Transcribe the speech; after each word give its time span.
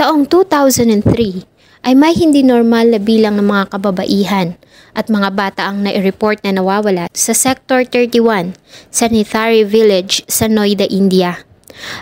Taong 0.00 0.24
2003 0.24 1.84
ay 1.84 1.92
may 1.92 2.16
hindi 2.16 2.40
normal 2.40 2.88
na 2.88 2.96
bilang 2.96 3.36
ng 3.36 3.44
mga 3.44 3.76
kababaihan 3.76 4.56
at 4.96 5.12
mga 5.12 5.28
bata 5.36 5.68
ang 5.68 5.84
nai-report 5.84 6.40
na 6.40 6.56
nawawala 6.56 7.12
sa 7.12 7.36
Sector 7.36 7.84
31 7.84 8.56
sa 8.88 9.12
Nithari 9.12 9.60
Village 9.60 10.24
sa 10.24 10.48
Noida, 10.48 10.88
India. 10.88 11.44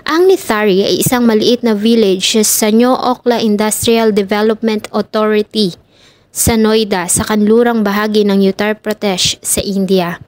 Ang 0.07 0.31
Nithari 0.31 0.87
ay 0.87 1.03
isang 1.03 1.27
maliit 1.27 1.67
na 1.67 1.75
village 1.75 2.39
sa 2.47 2.71
New 2.71 2.95
Okla 2.95 3.43
Industrial 3.43 4.15
Development 4.15 4.87
Authority 4.95 5.75
sa 6.31 6.55
Noida 6.55 7.11
sa 7.11 7.27
kanlurang 7.27 7.83
bahagi 7.83 8.23
ng 8.23 8.47
Uttar 8.47 8.79
Pradesh 8.79 9.43
sa 9.43 9.59
India. 9.59 10.23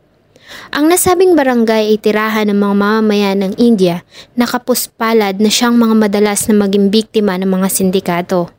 Ang 0.71 0.91
nasabing 0.91 1.35
barangay 1.35 1.95
ay 1.95 1.99
tirahan 1.99 2.51
ng 2.51 2.59
mga 2.59 2.75
mamamayan 2.79 3.39
ng 3.43 3.53
India 3.59 4.07
na 4.39 4.47
kapuspalad 4.47 5.39
na 5.39 5.51
siyang 5.51 5.75
mga 5.75 5.95
madalas 5.95 6.47
na 6.47 6.55
maging 6.55 6.91
biktima 6.91 7.35
ng 7.39 7.51
mga 7.51 7.69
sindikato. 7.71 8.51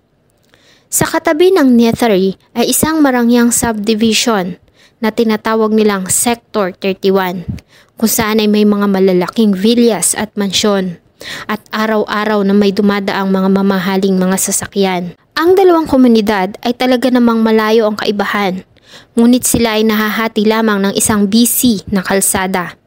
Sa 0.91 1.07
katabi 1.07 1.55
ng 1.55 1.71
Nethari 1.71 2.35
ay 2.51 2.75
isang 2.75 2.99
marangyang 2.99 3.51
subdivision 3.55 4.59
na 4.99 5.07
tinatawag 5.07 5.71
nilang 5.71 6.11
Sector 6.11 6.75
31 6.75 7.47
kung 7.95 8.11
saan 8.11 8.43
ay 8.43 8.51
may 8.51 8.67
mga 8.67 8.91
malalaking 8.91 9.55
villas 9.55 10.11
at 10.19 10.35
mansyon 10.35 10.99
at 11.47 11.61
araw-araw 11.71 12.41
na 12.43 12.51
may 12.51 12.75
dumadaang 12.75 13.29
mga 13.29 13.49
mamahaling 13.55 14.17
mga 14.17 14.37
sasakyan. 14.41 15.15
Ang 15.37 15.55
dalawang 15.55 15.87
komunidad 15.87 16.59
ay 16.65 16.75
talaga 16.75 17.07
namang 17.07 17.39
malayo 17.39 17.87
ang 17.87 17.95
kaibahan 17.95 18.67
ngunit 19.15 19.43
sila 19.43 19.79
ay 19.79 19.83
nahahati 19.83 20.47
lamang 20.47 20.81
ng 20.85 20.93
isang 20.95 21.27
BC 21.27 21.87
na 21.91 22.03
kalsada. 22.03 22.79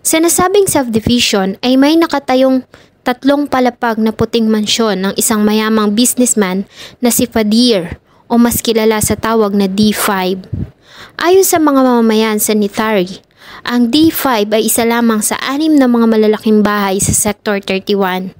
Sa 0.00 0.16
nasabing 0.18 0.66
subdivision 0.66 1.60
ay 1.60 1.76
may 1.76 1.94
nakatayong 2.00 2.64
tatlong 3.04 3.44
palapag 3.44 4.00
na 4.00 4.10
puting 4.16 4.48
mansyon 4.48 5.04
ng 5.04 5.12
isang 5.20 5.44
mayamang 5.44 5.92
businessman 5.92 6.64
na 7.04 7.12
si 7.12 7.28
Fadir 7.28 8.00
o 8.26 8.40
mas 8.40 8.64
kilala 8.64 8.98
sa 9.04 9.14
tawag 9.14 9.52
na 9.52 9.68
D5. 9.68 10.40
Ayon 11.20 11.46
sa 11.46 11.60
mga 11.60 11.84
mamamayan 11.84 12.40
sa 12.40 12.56
Nithari, 12.56 13.20
ang 13.62 13.92
D5 13.92 14.50
ay 14.50 14.64
isa 14.66 14.88
lamang 14.88 15.20
sa 15.20 15.36
anim 15.44 15.76
na 15.76 15.84
mga 15.84 16.08
malalaking 16.08 16.64
bahay 16.64 16.96
sa 16.98 17.12
Sector 17.12 17.60
31. 17.60 18.32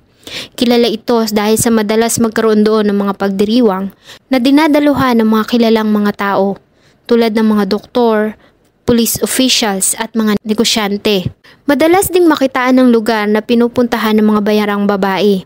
Kilala 0.56 0.89
ito 0.89 1.20
dahil 1.28 1.61
sa 1.61 1.69
madalas 1.69 2.17
magkaroon 2.17 2.65
doon 2.65 2.89
ng 2.89 2.97
mga 2.97 3.15
pagdiriwang 3.20 3.92
na 4.33 4.41
dinadaluhan 4.41 5.20
ng 5.20 5.28
mga 5.28 5.45
kilalang 5.53 5.92
mga 5.92 6.12
tao 6.17 6.56
tulad 7.05 7.36
ng 7.36 7.56
mga 7.56 7.64
doktor, 7.69 8.36
police 8.84 9.16
officials 9.24 9.97
at 9.97 10.12
mga 10.12 10.36
negosyante. 10.44 11.33
Madalas 11.64 12.12
ding 12.12 12.28
makitaan 12.28 12.77
ng 12.80 12.88
lugar 12.92 13.24
na 13.24 13.41
pinupuntahan 13.41 14.20
ng 14.20 14.27
mga 14.28 14.41
bayarang 14.44 14.84
babae. 14.84 15.44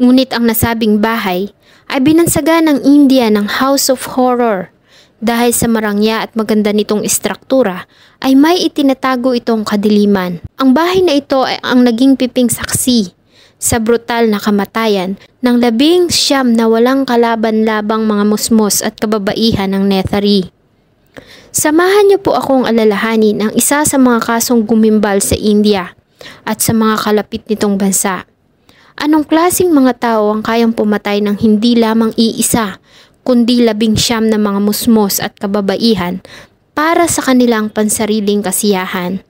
Ngunit 0.00 0.32
ang 0.32 0.48
nasabing 0.48 1.00
bahay 1.00 1.52
ay 1.88 2.00
binansaga 2.04 2.60
ng 2.60 2.84
India 2.84 3.28
ng 3.32 3.60
House 3.60 3.88
of 3.88 4.04
Horror 4.16 4.72
dahil 5.20 5.52
sa 5.52 5.68
marangya 5.68 6.24
at 6.24 6.32
maganda 6.32 6.72
nitong 6.72 7.04
istruktura 7.04 7.84
ay 8.24 8.32
may 8.32 8.64
itinatago 8.64 9.36
itong 9.36 9.68
kadiliman. 9.68 10.40
Ang 10.56 10.72
bahay 10.72 11.04
na 11.04 11.16
ito 11.16 11.44
ay 11.44 11.60
ang 11.60 11.84
naging 11.84 12.16
piping 12.16 12.48
saksi 12.48 13.12
sa 13.60 13.76
brutal 13.76 14.32
na 14.32 14.40
kamatayan 14.40 15.20
ng 15.44 15.56
labing 15.60 16.08
siyam 16.08 16.56
na 16.56 16.64
walang 16.64 17.04
kalaban-labang 17.04 18.08
mga 18.08 18.24
musmos 18.24 18.80
at 18.80 18.96
kababaihan 18.96 19.76
ng 19.76 19.84
Nethari. 19.84 20.48
Samahan 21.50 22.06
niyo 22.06 22.22
po 22.22 22.38
akong 22.38 22.62
alalahanin 22.62 23.42
ang 23.42 23.52
isa 23.58 23.82
sa 23.82 23.98
mga 23.98 24.22
kasong 24.22 24.62
gumimbal 24.62 25.18
sa 25.18 25.34
India 25.34 25.98
at 26.46 26.62
sa 26.62 26.70
mga 26.70 26.94
kalapit 27.02 27.42
nitong 27.50 27.74
bansa. 27.74 28.22
Anong 28.94 29.26
klasing 29.26 29.74
mga 29.74 29.98
tao 29.98 30.30
ang 30.30 30.46
kayang 30.46 30.70
pumatay 30.70 31.18
ng 31.18 31.34
hindi 31.42 31.74
lamang 31.74 32.14
iisa, 32.14 32.78
kundi 33.26 33.66
labing 33.66 33.98
siyam 33.98 34.30
na 34.30 34.38
mga 34.38 34.62
musmos 34.62 35.18
at 35.18 35.34
kababaihan 35.42 36.22
para 36.70 37.10
sa 37.10 37.18
kanilang 37.26 37.66
pansariling 37.66 38.46
kasiyahan? 38.46 39.26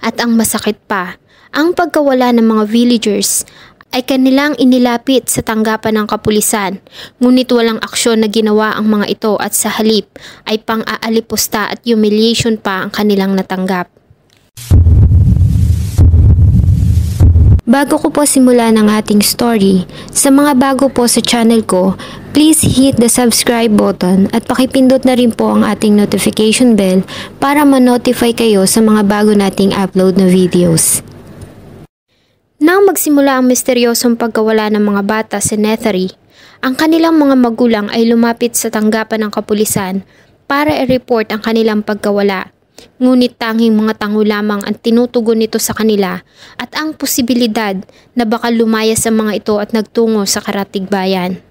At 0.00 0.16
ang 0.16 0.32
masakit 0.32 0.80
pa, 0.88 1.20
ang 1.52 1.76
pagkawala 1.76 2.32
ng 2.32 2.46
mga 2.56 2.64
villagers 2.72 3.44
ay 3.92 4.02
kanilang 4.08 4.56
inilapit 4.56 5.28
sa 5.28 5.44
tanggapan 5.44 6.00
ng 6.00 6.06
kapulisan, 6.08 6.80
ngunit 7.20 7.52
walang 7.52 7.78
aksyon 7.84 8.24
na 8.24 8.28
ginawa 8.32 8.72
ang 8.72 8.88
mga 8.88 9.06
ito 9.12 9.32
at 9.36 9.52
sa 9.52 9.68
halip 9.68 10.08
ay 10.48 10.56
pang-aalipusta 10.64 11.68
at 11.68 11.84
humiliation 11.84 12.56
pa 12.56 12.88
ang 12.88 12.90
kanilang 12.90 13.36
natanggap. 13.36 13.92
Bago 17.62 17.96
ko 17.96 18.12
po 18.12 18.26
simulan 18.28 18.76
ang 18.76 18.90
ating 18.90 19.24
story, 19.24 19.88
sa 20.12 20.28
mga 20.28 20.58
bago 20.60 20.92
po 20.92 21.08
sa 21.08 21.22
channel 21.24 21.64
ko, 21.64 21.94
please 22.36 22.60
hit 22.60 22.98
the 23.00 23.08
subscribe 23.08 23.72
button 23.72 24.28
at 24.36 24.44
pakipindot 24.44 25.06
na 25.08 25.16
rin 25.16 25.32
po 25.32 25.52
ang 25.52 25.64
ating 25.64 25.96
notification 25.96 26.76
bell 26.76 27.00
para 27.40 27.64
ma-notify 27.64 28.34
kayo 28.34 28.68
sa 28.68 28.82
mga 28.84 29.08
bago 29.08 29.32
nating 29.32 29.72
upload 29.72 30.20
na 30.20 30.28
videos. 30.28 31.00
Nang 32.62 32.86
magsimula 32.86 33.42
ang 33.42 33.50
misteryosong 33.50 34.14
pagkawala 34.14 34.70
ng 34.70 34.86
mga 34.86 35.02
bata 35.02 35.38
sa 35.42 35.58
Nethari, 35.58 36.14
ang 36.62 36.78
kanilang 36.78 37.18
mga 37.18 37.34
magulang 37.34 37.90
ay 37.90 38.06
lumapit 38.06 38.54
sa 38.54 38.70
tanggapan 38.70 39.26
ng 39.26 39.34
kapulisan 39.34 40.06
para 40.46 40.70
i-report 40.70 41.34
ang 41.34 41.42
kanilang 41.42 41.82
pagkawala. 41.82 42.54
Ngunit 43.02 43.34
tanging 43.34 43.74
mga 43.74 43.98
tango 43.98 44.22
lamang 44.22 44.62
ang 44.62 44.78
tinutugon 44.78 45.42
nito 45.42 45.58
sa 45.58 45.74
kanila 45.74 46.22
at 46.54 46.70
ang 46.78 46.94
posibilidad 46.94 47.74
na 48.14 48.22
baka 48.22 48.54
lumaya 48.54 48.94
sa 48.94 49.10
mga 49.10 49.42
ito 49.42 49.58
at 49.58 49.74
nagtungo 49.74 50.22
sa 50.22 50.38
karatig 50.38 50.86
bayan. 50.86 51.42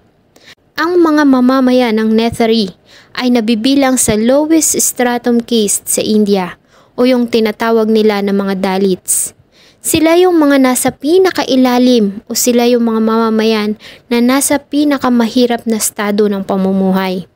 Ang 0.80 0.96
mga 0.96 1.28
mamamayan 1.28 1.92
ng 2.00 2.08
Nethari 2.08 2.72
ay 3.20 3.28
nabibilang 3.28 4.00
sa 4.00 4.16
lowest 4.16 4.80
stratum 4.80 5.44
caste 5.44 5.92
sa 5.92 6.00
India 6.00 6.56
o 6.96 7.04
yung 7.04 7.28
tinatawag 7.28 7.92
nila 7.92 8.24
na 8.24 8.32
mga 8.32 8.64
Dalits. 8.64 9.41
Sila 9.82 10.14
yung 10.14 10.38
mga 10.38 10.62
nasa 10.62 10.94
pinakailalim 10.94 12.22
o 12.30 12.38
sila 12.38 12.70
yung 12.70 12.86
mga 12.86 13.02
mamamayan 13.02 13.74
na 14.06 14.22
nasa 14.22 14.62
pinakamahirap 14.62 15.66
na 15.66 15.82
estado 15.82 16.30
ng 16.30 16.46
pamumuhay. 16.46 17.26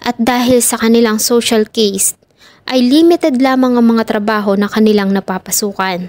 At 0.00 0.16
dahil 0.16 0.64
sa 0.64 0.80
kanilang 0.80 1.20
social 1.20 1.68
case, 1.68 2.16
ay 2.64 2.80
limited 2.80 3.44
lamang 3.44 3.76
ang 3.76 3.92
mga 3.92 4.08
trabaho 4.08 4.56
na 4.56 4.64
kanilang 4.72 5.12
napapasukan. 5.12 6.08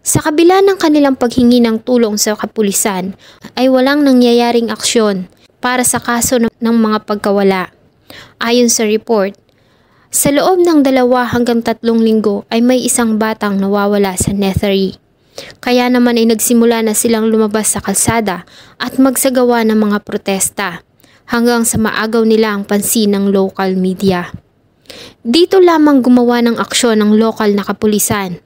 Sa 0.00 0.20
kabila 0.24 0.64
ng 0.64 0.80
kanilang 0.80 1.20
paghingi 1.20 1.60
ng 1.60 1.84
tulong 1.84 2.16
sa 2.16 2.32
kapulisan, 2.40 3.12
ay 3.52 3.68
walang 3.68 4.00
nangyayaring 4.00 4.72
aksyon 4.72 5.28
para 5.60 5.84
sa 5.84 6.00
kaso 6.00 6.40
ng 6.40 6.76
mga 6.80 7.04
pagkawala. 7.04 7.68
Ayon 8.40 8.72
sa 8.72 8.88
report, 8.88 9.36
sa 10.14 10.30
loob 10.30 10.62
ng 10.62 10.86
dalawa 10.86 11.26
hanggang 11.26 11.58
tatlong 11.58 11.98
linggo 11.98 12.46
ay 12.46 12.62
may 12.62 12.78
isang 12.78 13.18
batang 13.18 13.58
nawawala 13.58 14.14
sa 14.14 14.30
Nethari. 14.30 14.94
Kaya 15.58 15.90
naman 15.90 16.14
ay 16.14 16.30
nagsimula 16.30 16.86
na 16.86 16.94
silang 16.94 17.26
lumabas 17.34 17.74
sa 17.74 17.82
kalsada 17.82 18.46
at 18.78 18.94
magsagawa 19.02 19.66
ng 19.66 19.74
mga 19.74 19.98
protesta 20.06 20.86
hanggang 21.26 21.66
sa 21.66 21.82
maagaw 21.82 22.22
nila 22.22 22.54
ang 22.54 22.62
pansin 22.62 23.10
ng 23.10 23.34
local 23.34 23.74
media. 23.74 24.30
Dito 25.26 25.58
lamang 25.58 25.98
gumawa 25.98 26.38
ng 26.46 26.62
aksyon 26.62 27.02
ng 27.02 27.18
lokal 27.18 27.58
na 27.58 27.66
kapulisan 27.66 28.38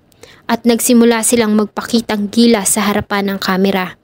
at 0.48 0.64
nagsimula 0.64 1.20
silang 1.20 1.52
magpakitang 1.52 2.32
gila 2.32 2.64
sa 2.64 2.88
harapan 2.88 3.36
ng 3.36 3.38
kamera. 3.44 4.00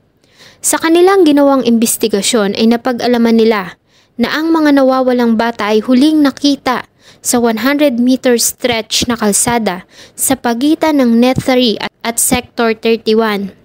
Sa 0.60 0.76
kanilang 0.76 1.24
ginawang 1.24 1.64
investigasyon 1.64 2.60
ay 2.60 2.68
napag-alaman 2.68 3.40
nila 3.40 3.80
na 4.20 4.36
ang 4.36 4.52
mga 4.52 4.84
nawawalang 4.84 5.40
bata 5.40 5.72
ay 5.72 5.80
huling 5.80 6.20
nakita 6.20 6.92
sa 7.24 7.40
100 7.40 7.96
meter 7.96 8.36
stretch 8.36 9.08
na 9.08 9.16
kalsada 9.16 9.88
sa 10.12 10.36
pagitan 10.36 11.00
ng 11.00 11.16
Nethari 11.16 11.80
at 12.04 12.20
Sector 12.20 12.76
31. 12.76 13.56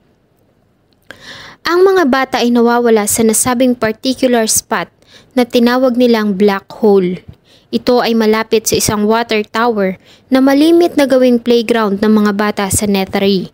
Ang 1.67 1.79
mga 1.85 2.03
bata 2.09 2.35
ay 2.41 2.49
nawawala 2.49 3.05
sa 3.05 3.21
nasabing 3.21 3.75
particular 3.75 4.47
spot 4.47 4.87
na 5.35 5.45
tinawag 5.45 5.99
nilang 5.99 6.33
black 6.33 6.65
hole. 6.81 7.21
Ito 7.69 8.01
ay 8.01 8.17
malapit 8.17 8.65
sa 8.65 8.79
isang 8.81 9.05
water 9.05 9.45
tower 9.45 10.01
na 10.33 10.41
malimit 10.41 10.97
na 10.97 11.05
gawing 11.05 11.37
playground 11.37 12.01
ng 12.01 12.09
mga 12.09 12.31
bata 12.33 12.65
sa 12.73 12.89
Nethari. 12.89 13.53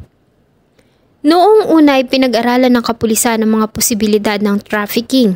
Noong 1.26 1.74
una 1.74 1.98
ay 1.98 2.06
pinag-aralan 2.06 2.70
ng 2.70 2.86
kapulisan 2.86 3.42
ng 3.42 3.50
mga 3.50 3.68
posibilidad 3.74 4.38
ng 4.38 4.62
trafficking, 4.62 5.36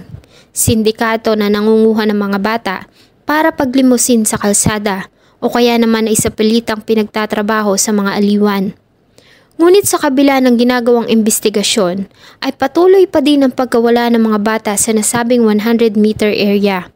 sindikato 0.54 1.34
na 1.34 1.50
nangunguha 1.50 2.06
ng 2.06 2.20
mga 2.30 2.40
bata 2.40 2.76
para 3.30 3.54
paglimusin 3.54 4.26
sa 4.26 4.42
kalsada 4.42 5.06
o 5.38 5.54
kaya 5.54 5.78
naman 5.78 6.10
ay 6.10 6.18
sa 6.18 6.34
pilitang 6.34 6.82
pinagtatrabaho 6.82 7.78
sa 7.78 7.94
mga 7.94 8.18
aliwan. 8.18 8.74
Ngunit 9.62 9.86
sa 9.86 10.02
kabila 10.02 10.42
ng 10.42 10.58
ginagawang 10.58 11.06
investigasyon 11.06 12.10
ay 12.42 12.52
patuloy 12.58 13.06
pa 13.06 13.22
din 13.22 13.46
ang 13.46 13.54
pagkawala 13.54 14.10
ng 14.10 14.34
mga 14.34 14.40
bata 14.42 14.74
sa 14.74 14.90
nasabing 14.98 15.46
100 15.46 15.94
meter 15.94 16.34
area. 16.34 16.90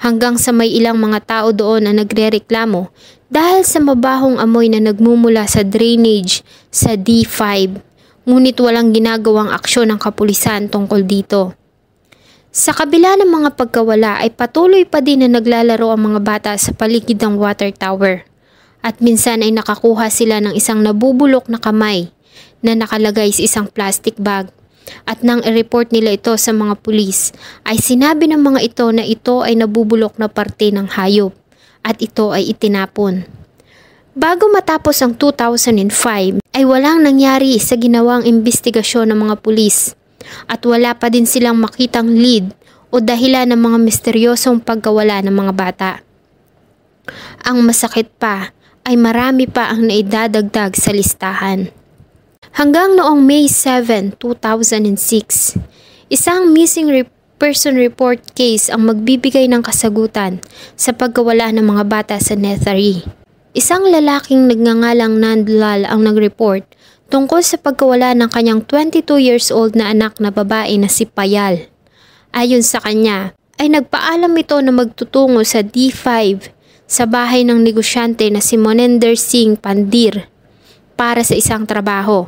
Hanggang 0.00 0.40
sa 0.40 0.50
may 0.50 0.74
ilang 0.74 0.98
mga 0.98 1.22
tao 1.22 1.54
doon 1.54 1.86
na 1.86 1.92
nagrereklamo 1.94 2.90
dahil 3.30 3.62
sa 3.62 3.78
mabahong 3.78 4.42
amoy 4.42 4.72
na 4.72 4.82
nagmumula 4.82 5.46
sa 5.46 5.62
drainage 5.62 6.42
sa 6.72 6.98
D5. 6.98 7.78
Ngunit 8.26 8.58
walang 8.58 8.90
ginagawang 8.90 9.54
aksyon 9.54 9.92
ng 9.92 10.00
kapulisan 10.02 10.66
tungkol 10.66 11.04
dito. 11.06 11.54
Sa 12.50 12.74
kabila 12.74 13.14
ng 13.14 13.30
mga 13.30 13.54
pagkawala 13.54 14.18
ay 14.18 14.34
patuloy 14.34 14.82
pa 14.82 14.98
din 14.98 15.22
na 15.22 15.30
naglalaro 15.30 15.94
ang 15.94 16.10
mga 16.10 16.18
bata 16.18 16.50
sa 16.58 16.74
paligid 16.74 17.22
ng 17.22 17.38
water 17.38 17.70
tower 17.70 18.26
at 18.82 18.98
minsan 18.98 19.46
ay 19.46 19.54
nakakuha 19.54 20.10
sila 20.10 20.42
ng 20.42 20.58
isang 20.58 20.82
nabubulok 20.82 21.46
na 21.46 21.62
kamay 21.62 22.10
na 22.58 22.74
nakalagay 22.74 23.30
sa 23.30 23.46
isang 23.46 23.66
plastic 23.70 24.18
bag. 24.18 24.50
At 25.06 25.22
nang 25.22 25.46
i-report 25.46 25.94
nila 25.94 26.18
ito 26.18 26.34
sa 26.34 26.50
mga 26.50 26.82
pulis, 26.82 27.30
ay 27.62 27.78
sinabi 27.78 28.26
ng 28.26 28.42
mga 28.42 28.60
ito 28.66 28.86
na 28.90 29.06
ito 29.06 29.46
ay 29.46 29.54
nabubulok 29.54 30.18
na 30.18 30.26
parte 30.26 30.74
ng 30.74 30.90
hayop 30.98 31.30
at 31.86 32.02
ito 32.02 32.34
ay 32.34 32.50
itinapon. 32.50 33.30
Bago 34.18 34.50
matapos 34.50 34.98
ang 35.06 35.14
2005 35.14 36.42
ay 36.42 36.62
walang 36.66 37.06
nangyari 37.06 37.54
sa 37.62 37.78
ginawang 37.78 38.26
investigasyon 38.26 39.14
ng 39.14 39.18
mga 39.22 39.34
pulis 39.38 39.94
at 40.50 40.60
wala 40.66 40.94
pa 40.96 41.08
din 41.08 41.24
silang 41.24 41.58
makitang 41.58 42.10
lead 42.10 42.52
o 42.90 42.98
dahilan 42.98 43.46
ng 43.50 43.60
mga 43.60 43.78
misteryosong 43.80 44.60
pagkawala 44.62 45.22
ng 45.22 45.34
mga 45.34 45.52
bata. 45.54 45.90
Ang 47.46 47.64
masakit 47.64 48.10
pa 48.18 48.52
ay 48.84 48.98
marami 48.98 49.46
pa 49.46 49.70
ang 49.70 49.86
naidadagdag 49.86 50.74
sa 50.74 50.90
listahan. 50.90 51.70
Hanggang 52.50 52.98
noong 52.98 53.22
May 53.22 53.46
7, 53.46 54.18
2006, 54.18 55.54
isang 56.10 56.50
missing 56.50 56.90
re- 56.90 57.10
person 57.40 57.78
report 57.78 58.20
case 58.36 58.68
ang 58.68 58.90
magbibigay 58.90 59.48
ng 59.48 59.64
kasagutan 59.64 60.44
sa 60.76 60.92
pagkawala 60.92 61.48
ng 61.54 61.64
mga 61.64 61.84
bata 61.88 62.16
sa 62.20 62.36
Nethari. 62.36 63.00
Isang 63.56 63.88
lalaking 63.88 64.46
nagngangalang 64.46 65.18
Nandlal 65.18 65.88
ang 65.88 66.04
nag-report 66.04 66.66
tungkol 67.10 67.42
sa 67.42 67.58
pagkawala 67.58 68.14
ng 68.14 68.30
kanyang 68.30 68.62
22 68.62 69.18
years 69.18 69.50
old 69.50 69.74
na 69.74 69.90
anak 69.90 70.22
na 70.22 70.30
babae 70.30 70.78
na 70.78 70.86
si 70.86 71.04
Payal. 71.04 71.66
Ayon 72.30 72.62
sa 72.62 72.78
kanya, 72.78 73.34
ay 73.60 73.68
nagpaalam 73.68 74.32
ito 74.38 74.56
na 74.62 74.72
magtutungo 74.72 75.44
sa 75.44 75.60
D5 75.60 76.06
sa 76.88 77.04
bahay 77.04 77.44
ng 77.44 77.60
negosyante 77.60 78.24
na 78.32 78.40
si 78.40 78.56
Monender 78.56 79.18
Singh 79.18 79.60
Pandir 79.60 80.30
para 80.96 81.20
sa 81.26 81.36
isang 81.36 81.68
trabaho. 81.68 82.24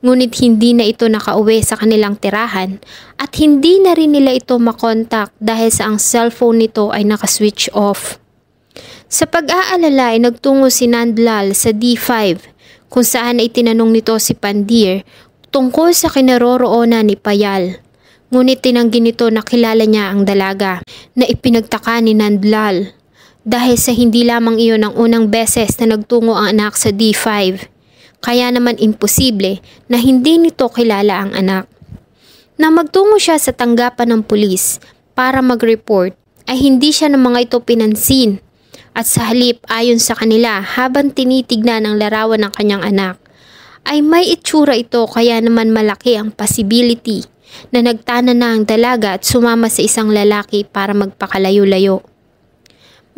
Ngunit 0.00 0.40
hindi 0.40 0.72
na 0.72 0.88
ito 0.88 1.04
nakauwi 1.04 1.60
sa 1.60 1.76
kanilang 1.76 2.16
tirahan 2.16 2.80
at 3.20 3.32
hindi 3.36 3.80
na 3.80 3.92
rin 3.92 4.16
nila 4.16 4.32
ito 4.32 4.56
makontak 4.56 5.36
dahil 5.36 5.68
sa 5.68 5.88
ang 5.92 6.00
cellphone 6.00 6.64
nito 6.64 6.88
ay 6.92 7.04
nakaswitch 7.04 7.68
off. 7.76 8.16
Sa 9.10 9.26
pag-aalala 9.26 10.16
ay 10.16 10.22
nagtungo 10.22 10.70
si 10.70 10.86
Nandlal 10.86 11.52
sa 11.52 11.74
D5 11.74 12.10
kung 12.90 13.06
saan 13.06 13.38
ay 13.38 13.48
tinanong 13.48 13.94
nito 13.94 14.18
si 14.18 14.34
Pandir 14.34 15.06
tungkol 15.54 15.94
sa 15.94 16.10
kinaroroonan 16.10 17.06
ni 17.06 17.14
Payal. 17.14 17.78
Ngunit 18.30 18.62
tinanggi 18.62 18.98
nito 19.02 19.30
na 19.30 19.42
kilala 19.42 19.86
niya 19.86 20.10
ang 20.10 20.26
dalaga 20.26 20.82
na 21.14 21.24
ipinagtaka 21.26 21.98
ni 22.02 22.14
Nandlal 22.14 22.94
dahil 23.46 23.74
sa 23.78 23.90
hindi 23.94 24.26
lamang 24.26 24.58
iyon 24.58 24.86
ang 24.86 24.94
unang 24.94 25.26
beses 25.30 25.74
na 25.82 25.94
nagtungo 25.94 26.34
ang 26.34 26.54
anak 26.54 26.78
sa 26.78 26.94
D5. 26.94 27.58
Kaya 28.20 28.52
naman 28.52 28.76
imposible 28.78 29.64
na 29.88 29.96
hindi 29.96 30.36
nito 30.36 30.68
kilala 30.68 31.24
ang 31.26 31.32
anak. 31.32 31.66
Nang 32.60 32.76
magtungo 32.76 33.16
siya 33.16 33.40
sa 33.40 33.56
tanggapan 33.56 34.12
ng 34.12 34.22
pulis 34.28 34.78
para 35.16 35.40
mag-report 35.40 36.12
ay 36.44 36.60
hindi 36.60 36.92
siya 36.92 37.08
ng 37.10 37.22
mga 37.22 37.38
ito 37.48 37.58
pinansin 37.64 38.38
at 38.94 39.06
sa 39.06 39.30
halip 39.30 39.62
ayon 39.70 40.02
sa 40.02 40.18
kanila 40.18 40.60
habang 40.60 41.14
tinitignan 41.14 41.86
ang 41.86 41.96
larawan 41.96 42.42
ng 42.44 42.52
kanyang 42.52 42.82
anak 42.82 43.16
ay 43.88 44.04
may 44.04 44.28
itsura 44.28 44.76
ito 44.76 45.06
kaya 45.08 45.40
naman 45.40 45.72
malaki 45.72 46.18
ang 46.18 46.34
possibility 46.34 47.24
na 47.74 47.82
nagtana 47.82 48.36
na 48.36 48.54
ang 48.54 48.62
dalaga 48.66 49.18
at 49.18 49.26
sumama 49.26 49.66
sa 49.66 49.82
isang 49.82 50.12
lalaki 50.12 50.62
para 50.62 50.94
magpakalayo-layo. 50.94 52.04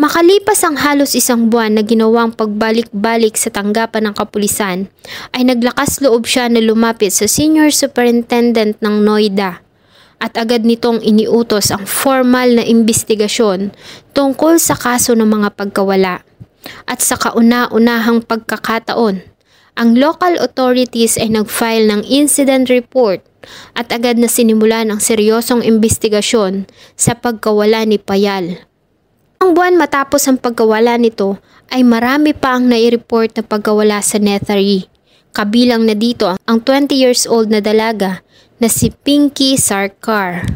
Makalipas 0.00 0.64
ang 0.64 0.80
halos 0.80 1.12
isang 1.12 1.52
buwan 1.52 1.76
na 1.76 1.82
ginawang 1.84 2.32
pagbalik-balik 2.32 3.36
sa 3.36 3.52
tanggapan 3.52 4.08
ng 4.08 4.14
kapulisan, 4.16 4.88
ay 5.36 5.44
naglakas 5.44 6.00
loob 6.00 6.24
siya 6.24 6.48
na 6.48 6.64
lumapit 6.64 7.12
sa 7.12 7.28
Senior 7.28 7.70
Superintendent 7.70 8.80
ng 8.80 9.04
Noida 9.04 9.60
at 10.22 10.38
agad 10.38 10.62
nitong 10.62 11.02
iniutos 11.02 11.74
ang 11.74 11.82
formal 11.82 12.54
na 12.54 12.62
investigasyon 12.62 13.74
tungkol 14.14 14.62
sa 14.62 14.78
kaso 14.78 15.18
ng 15.18 15.26
mga 15.26 15.58
pagkawala. 15.58 16.22
At 16.86 17.02
sa 17.02 17.18
kauna-unahang 17.18 18.22
pagkakataon, 18.22 19.26
ang 19.74 19.90
local 19.98 20.38
authorities 20.38 21.18
ay 21.18 21.34
nag-file 21.34 21.90
ng 21.90 22.06
incident 22.06 22.70
report 22.70 23.26
at 23.74 23.90
agad 23.90 24.14
na 24.14 24.30
sinimulan 24.30 24.94
ang 24.94 25.02
seryosong 25.02 25.66
investigasyon 25.66 26.70
sa 26.94 27.18
pagkawala 27.18 27.82
ni 27.82 27.98
Payal 27.98 28.62
ang 29.42 29.58
buwan 29.58 29.74
matapos 29.74 30.22
ang 30.30 30.38
pagkawala 30.38 30.94
nito 31.02 31.34
ay 31.74 31.82
marami 31.82 32.30
pa 32.30 32.54
ang 32.54 32.70
nai-report 32.70 33.34
na 33.34 33.42
pagkawala 33.42 33.98
sa 33.98 34.22
Nethari. 34.22 34.86
Kabilang 35.34 35.82
na 35.82 35.98
dito 35.98 36.30
ang 36.46 36.62
20 36.62 36.94
years 36.94 37.26
old 37.26 37.50
na 37.50 37.58
dalaga 37.58 38.22
na 38.62 38.70
si 38.70 38.94
Pinky 38.94 39.58
Sarkar. 39.58 40.46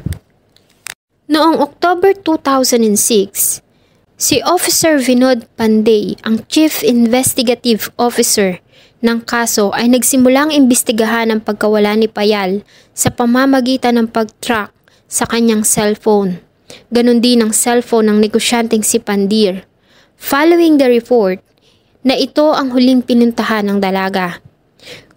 Noong 1.27 1.59
October 1.59 2.15
2006, 2.15 3.59
si 4.15 4.39
Officer 4.47 4.95
Vinod 5.03 5.51
Panday, 5.59 6.15
ang 6.23 6.47
Chief 6.47 6.87
Investigative 6.87 7.91
Officer 7.99 8.63
ng 9.03 9.27
kaso 9.27 9.75
ay 9.75 9.91
nagsimulang 9.91 10.55
imbestigahan 10.55 11.35
ang 11.35 11.43
pagkawala 11.43 11.99
ni 11.99 12.07
Payal 12.07 12.63
sa 12.95 13.11
pamamagitan 13.11 13.99
ng 13.99 14.07
pag-track 14.15 14.71
sa 15.11 15.27
kanyang 15.27 15.67
cellphone. 15.67 16.39
Ganon 16.95 17.19
din 17.19 17.43
ang 17.43 17.51
cellphone 17.51 18.07
ng 18.07 18.23
negosyanteng 18.23 18.87
si 18.87 19.03
Pandir. 19.03 19.67
Following 20.15 20.79
the 20.79 20.87
report, 20.87 21.43
na 22.07 22.15
ito 22.15 22.55
ang 22.55 22.71
huling 22.71 23.03
pinuntahan 23.03 23.67
ng 23.67 23.83
dalaga. 23.83 24.39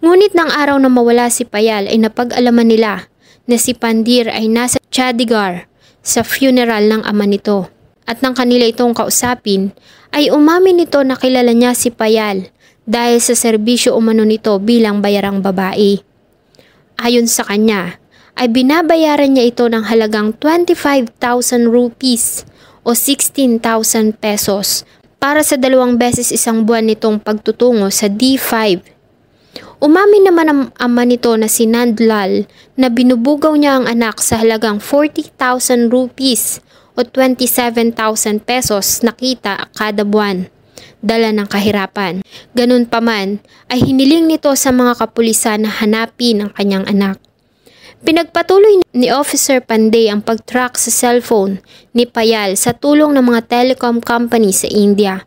Ngunit 0.00 0.32
ng 0.32 0.50
araw 0.50 0.80
na 0.80 0.88
mawala 0.88 1.28
si 1.28 1.44
Payal 1.44 1.90
ay 1.90 1.98
napag-alaman 2.00 2.68
nila 2.68 3.10
na 3.44 3.56
si 3.58 3.74
Pandir 3.74 4.30
ay 4.30 4.46
nasa 4.46 4.78
Chandigarh 4.90 5.66
sa 6.00 6.24
funeral 6.24 6.88
ng 6.88 7.02
ama 7.04 7.26
nito. 7.28 7.68
At 8.08 8.24
nang 8.24 8.34
kanila 8.34 8.66
itong 8.66 8.96
kausapin, 8.96 9.70
ay 10.10 10.34
umamin 10.34 10.82
nito 10.82 10.98
na 11.06 11.14
kilala 11.14 11.54
niya 11.54 11.76
si 11.78 11.94
Payal 11.94 12.50
dahil 12.88 13.22
sa 13.22 13.38
serbisyo 13.38 13.94
umano 13.94 14.26
nito 14.26 14.56
bilang 14.58 14.98
bayarang 14.98 15.38
babae. 15.44 16.02
Ayon 16.98 17.30
sa 17.30 17.46
kanya, 17.46 18.02
ay 18.34 18.50
binabayaran 18.50 19.36
niya 19.36 19.52
ito 19.52 19.64
ng 19.68 19.86
halagang 19.86 20.34
25,000 20.34 21.14
rupees 21.70 22.48
o 22.82 22.96
16,000 22.96 23.62
pesos 24.16 24.88
para 25.20 25.44
sa 25.44 25.60
dalawang 25.60 26.00
beses 26.00 26.32
isang 26.32 26.64
buwan 26.64 26.88
nitong 26.88 27.20
pagtutungo 27.20 27.92
sa 27.92 28.08
D5. 28.08 28.80
Umamin 29.80 30.28
naman 30.28 30.48
ang 30.52 30.62
ama 30.76 31.08
nito 31.08 31.32
na 31.40 31.48
si 31.48 31.64
Nandlal 31.64 32.44
na 32.76 32.92
binubugaw 32.92 33.56
niya 33.56 33.80
ang 33.80 33.88
anak 33.88 34.20
sa 34.20 34.36
halagang 34.36 34.76
40,000 34.76 35.88
rupees 35.88 36.60
o 36.92 37.00
27,000 37.00 37.96
pesos 38.44 39.00
na 39.00 39.16
kita 39.16 39.72
kada 39.72 40.04
buwan. 40.04 40.52
Dala 41.00 41.32
ng 41.32 41.48
kahirapan. 41.48 42.20
Ganun 42.52 42.84
pa 42.84 43.00
man 43.00 43.40
ay 43.72 43.80
hiniling 43.80 44.28
nito 44.28 44.52
sa 44.52 44.68
mga 44.68 45.00
kapulisan 45.00 45.64
na 45.64 45.72
hanapin 45.72 46.44
ang 46.44 46.52
kanyang 46.52 46.84
anak. 46.84 47.16
Pinagpatuloy 48.04 48.84
ni 48.92 49.08
Officer 49.08 49.64
Panday 49.64 50.12
ang 50.12 50.20
pag-track 50.20 50.76
sa 50.76 50.92
cellphone 50.92 51.64
ni 51.96 52.04
Payal 52.04 52.60
sa 52.60 52.76
tulong 52.76 53.16
ng 53.16 53.24
mga 53.24 53.48
telecom 53.48 54.04
company 54.04 54.52
sa 54.52 54.68
India 54.68 55.24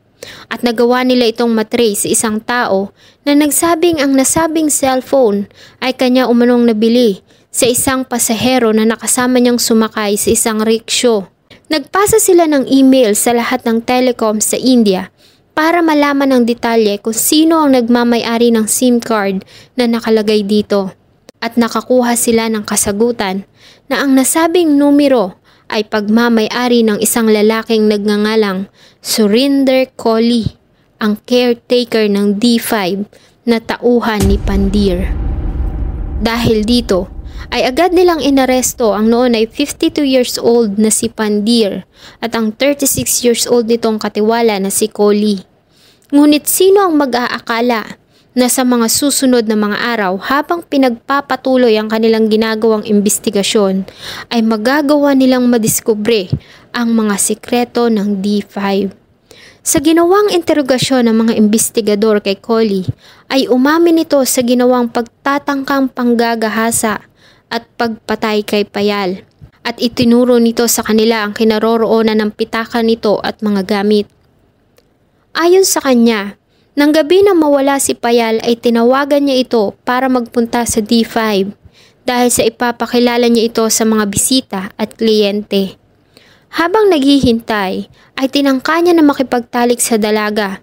at 0.51 0.61
nagawa 0.61 1.03
nila 1.03 1.29
itong 1.29 1.51
matrace 1.51 2.03
sa 2.03 2.09
isang 2.09 2.37
tao 2.41 2.91
na 3.23 3.37
nagsabing 3.37 4.01
ang 4.01 4.15
nasabing 4.17 4.67
cellphone 4.67 5.47
ay 5.83 5.93
kanya 5.95 6.27
umanong 6.27 6.67
nabili 6.67 7.23
sa 7.53 7.69
isang 7.69 8.01
pasahero 8.03 8.73
na 8.73 8.83
nakasama 8.83 9.37
niyang 9.37 9.61
sumakay 9.61 10.17
sa 10.17 10.33
isang 10.33 10.59
rickshaw. 10.65 11.27
Nagpasa 11.69 12.17
sila 12.17 12.49
ng 12.49 12.67
email 12.67 13.13
sa 13.13 13.31
lahat 13.33 13.63
ng 13.63 13.85
telecom 13.85 14.41
sa 14.41 14.57
India 14.57 15.13
para 15.53 15.85
malaman 15.85 16.33
ng 16.33 16.43
detalye 16.49 16.97
kung 16.97 17.13
sino 17.13 17.61
ang 17.61 17.77
nagmamayari 17.77 18.49
ng 18.49 18.65
SIM 18.65 18.97
card 18.97 19.45
na 19.77 19.85
nakalagay 19.85 20.41
dito. 20.41 20.91
at 21.43 21.59
nakakuha 21.59 22.15
sila 22.15 22.47
ng 22.47 22.63
kasagutan 22.63 23.43
na 23.91 23.99
ang 23.99 24.15
nasabing 24.15 24.79
numero 24.79 25.35
ay 25.73 25.89
pagmamayari 25.89 26.85
ng 26.85 27.01
isang 27.01 27.25
lalaking 27.25 27.89
nagngangalang 27.89 28.69
Surinder 29.01 29.89
Kohli, 29.97 30.53
ang 31.01 31.17
caretaker 31.25 32.05
ng 32.13 32.37
D5 32.37 33.03
na 33.49 33.57
tauhan 33.57 34.21
ni 34.29 34.37
Pandir. 34.37 35.09
Dahil 36.21 36.61
dito, 36.63 37.09
ay 37.49 37.65
agad 37.67 37.91
nilang 37.91 38.21
inaresto 38.21 38.93
ang 38.93 39.09
noon 39.09 39.33
ay 39.35 39.49
52 39.49 40.05
years 40.05 40.37
old 40.37 40.77
na 40.77 40.93
si 40.93 41.09
Pandir 41.11 41.83
at 42.23 42.37
ang 42.37 42.55
36 42.55 43.25
years 43.25 43.43
old 43.49 43.67
nitong 43.67 43.99
katiwala 43.99 44.61
na 44.61 44.71
si 44.71 44.87
Kohli. 44.87 45.43
Ngunit 46.13 46.45
sino 46.45 46.85
ang 46.85 46.95
mag-aakala 46.95 47.97
na 48.33 48.49
sa 48.49 48.65
mga 48.65 48.89
susunod 48.89 49.45
na 49.45 49.53
mga 49.53 49.77
araw 49.97 50.17
habang 50.17 50.65
pinagpapatuloy 50.65 51.77
ang 51.77 51.89
kanilang 51.89 52.29
ginagawang 52.29 52.81
investigasyon 52.85 53.85
ay 54.33 54.41
magagawa 54.41 55.13
nilang 55.13 55.45
madiskubre 55.45 56.33
ang 56.73 56.97
mga 56.97 57.15
sikreto 57.21 57.93
ng 57.93 58.21
D5. 58.21 58.89
Sa 59.63 59.79
ginawang 59.79 60.27
interogasyon 60.33 61.07
ng 61.07 61.15
mga 61.23 61.33
investigador 61.39 62.19
kay 62.19 62.35
Collie 62.35 62.89
ay 63.31 63.47
umamin 63.47 64.03
ito 64.03 64.19
sa 64.27 64.43
ginawang 64.43 64.91
pagtatangkang 64.91 65.93
panggagahasa 65.93 66.99
at 67.47 67.63
pagpatay 67.79 68.43
kay 68.43 68.67
Payal 68.67 69.23
at 69.63 69.79
itinuro 69.79 70.35
nito 70.41 70.67
sa 70.67 70.83
kanila 70.83 71.23
ang 71.23 71.31
kinaroroonan 71.31 72.19
ng 72.19 72.31
pitaka 72.35 72.83
nito 72.83 73.23
at 73.23 73.39
mga 73.39 73.63
gamit. 73.63 74.11
Ayon 75.33 75.63
sa 75.63 75.79
kanya, 75.79 76.35
nang 76.73 76.89
gabi 76.89 77.21
na 77.21 77.37
mawala 77.37 77.77
si 77.77 77.93
Payal 77.93 78.41
ay 78.41 78.57
tinawagan 78.57 79.29
niya 79.29 79.45
ito 79.45 79.77
para 79.85 80.09
magpunta 80.09 80.65
sa 80.65 80.81
D5 80.81 81.53
dahil 82.03 82.29
sa 82.33 82.41
ipapakilala 82.41 83.29
niya 83.29 83.53
ito 83.53 83.63
sa 83.69 83.85
mga 83.85 84.05
bisita 84.09 84.61
at 84.75 84.97
kliyente. 84.97 85.77
Habang 86.53 86.89
naghihintay 86.89 87.73
ay 88.17 88.27
tinangka 88.29 88.81
niya 88.81 88.97
na 88.97 89.05
makipagtalik 89.05 89.77
sa 89.77 90.01
dalaga 90.01 90.61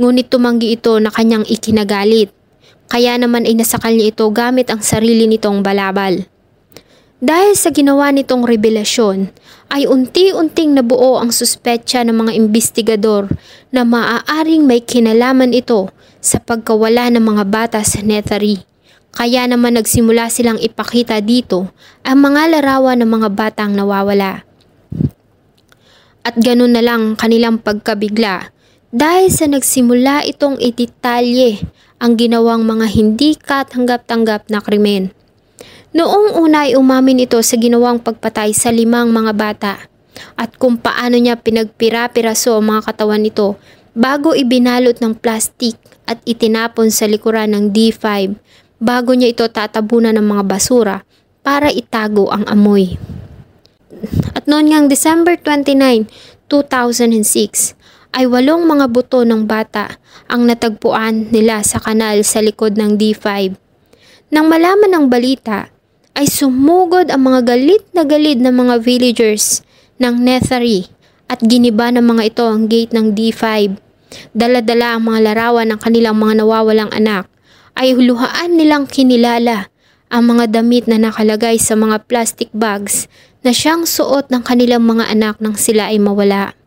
ngunit 0.00 0.32
tumanggi 0.32 0.72
ito 0.74 0.96
na 0.96 1.12
kanyang 1.12 1.44
ikinagalit. 1.44 2.32
Kaya 2.90 3.14
naman 3.20 3.46
ay 3.46 3.54
nasakal 3.54 3.94
niya 3.94 4.10
ito 4.10 4.24
gamit 4.32 4.72
ang 4.72 4.82
sarili 4.82 5.28
nitong 5.30 5.62
balabal. 5.62 6.26
Dahil 7.20 7.52
sa 7.52 7.68
ginawa 7.68 8.08
nitong 8.16 8.48
revelasyon, 8.48 9.28
ay 9.68 9.84
unti-unting 9.84 10.72
nabuo 10.72 11.20
ang 11.20 11.28
suspetsa 11.28 12.00
ng 12.00 12.16
mga 12.16 12.32
investigador 12.32 13.28
na 13.68 13.84
maaaring 13.84 14.64
may 14.64 14.80
kinalaman 14.80 15.52
ito 15.52 15.92
sa 16.24 16.40
pagkawala 16.40 17.12
ng 17.12 17.20
mga 17.20 17.44
bata 17.44 17.80
sa 17.84 18.00
Nethery. 18.00 18.64
Kaya 19.12 19.44
naman 19.44 19.76
nagsimula 19.76 20.32
silang 20.32 20.56
ipakita 20.64 21.20
dito 21.20 21.68
ang 22.08 22.24
mga 22.24 22.56
larawan 22.56 23.04
ng 23.04 23.10
mga 23.12 23.28
batang 23.36 23.76
nawawala. 23.76 24.48
At 26.24 26.40
ganun 26.40 26.72
na 26.72 26.80
lang 26.80 27.20
kanilang 27.20 27.60
pagkabigla 27.60 28.48
dahil 28.96 29.28
sa 29.28 29.44
nagsimula 29.44 30.24
itong 30.24 30.56
ititalye 30.56 31.60
ang 32.00 32.16
ginawang 32.16 32.64
mga 32.64 32.86
hindi 32.96 33.36
katanggap-tanggap 33.36 34.48
na 34.48 34.64
krimen. 34.64 35.19
Noong 35.90 36.38
una 36.38 36.70
ay 36.70 36.78
umamin 36.78 37.26
ito 37.26 37.42
sa 37.42 37.58
ginawang 37.58 37.98
pagpatay 37.98 38.54
sa 38.54 38.70
limang 38.70 39.10
mga 39.10 39.32
bata 39.34 39.74
at 40.38 40.54
kung 40.54 40.78
paano 40.78 41.18
niya 41.18 41.34
pinagpira-piraso 41.34 42.54
ang 42.54 42.70
mga 42.70 42.94
katawan 42.94 43.26
nito 43.26 43.58
bago 43.90 44.30
ibinalot 44.30 45.02
ng 45.02 45.18
plastik 45.18 45.74
at 46.06 46.22
itinapon 46.22 46.94
sa 46.94 47.10
likuran 47.10 47.50
ng 47.50 47.74
D5 47.74 48.38
bago 48.78 49.18
niya 49.18 49.34
ito 49.34 49.42
tatabunan 49.50 50.14
ng 50.14 50.26
mga 50.30 50.44
basura 50.46 50.96
para 51.42 51.74
itago 51.74 52.30
ang 52.30 52.46
amoy. 52.46 52.94
At 54.38 54.46
noon 54.46 54.70
ngang 54.70 54.86
December 54.86 55.34
29, 55.42 56.06
2006, 56.46 57.74
ay 58.14 58.30
walong 58.30 58.62
mga 58.62 58.86
buto 58.94 59.26
ng 59.26 59.42
bata 59.42 59.98
ang 60.30 60.46
natagpuan 60.46 61.34
nila 61.34 61.66
sa 61.66 61.82
kanal 61.82 62.22
sa 62.22 62.38
likod 62.38 62.78
ng 62.78 62.94
D5. 62.94 63.58
Nang 64.30 64.46
malaman 64.46 64.94
ng 64.94 65.06
balita, 65.10 65.70
ay 66.18 66.26
sumugod 66.26 67.08
ang 67.10 67.30
mga 67.30 67.40
galit 67.54 67.84
na 67.94 68.02
galit 68.02 68.38
ng 68.38 68.52
mga 68.52 68.74
villagers 68.82 69.62
ng 70.00 70.18
Nethery 70.20 70.90
at 71.30 71.38
giniba 71.44 71.94
ng 71.94 72.02
mga 72.02 72.22
ito 72.34 72.44
ang 72.44 72.66
gate 72.66 72.90
ng 72.90 73.14
D5. 73.14 73.78
Daladala 74.34 74.98
ang 74.98 75.06
mga 75.06 75.18
larawan 75.30 75.70
ng 75.70 75.78
kanilang 75.78 76.18
mga 76.18 76.42
nawawalang 76.42 76.90
anak 76.90 77.30
ay 77.78 77.94
huluhaan 77.94 78.58
nilang 78.58 78.90
kinilala 78.90 79.70
ang 80.10 80.26
mga 80.26 80.50
damit 80.50 80.90
na 80.90 80.98
nakalagay 80.98 81.56
sa 81.56 81.78
mga 81.78 82.02
plastic 82.10 82.50
bags 82.50 83.06
na 83.46 83.54
siyang 83.54 83.86
suot 83.86 84.28
ng 84.28 84.42
kanilang 84.42 84.82
mga 84.82 85.08
anak 85.08 85.38
nang 85.38 85.54
sila 85.54 85.88
ay 85.88 86.02
mawala. 86.02 86.58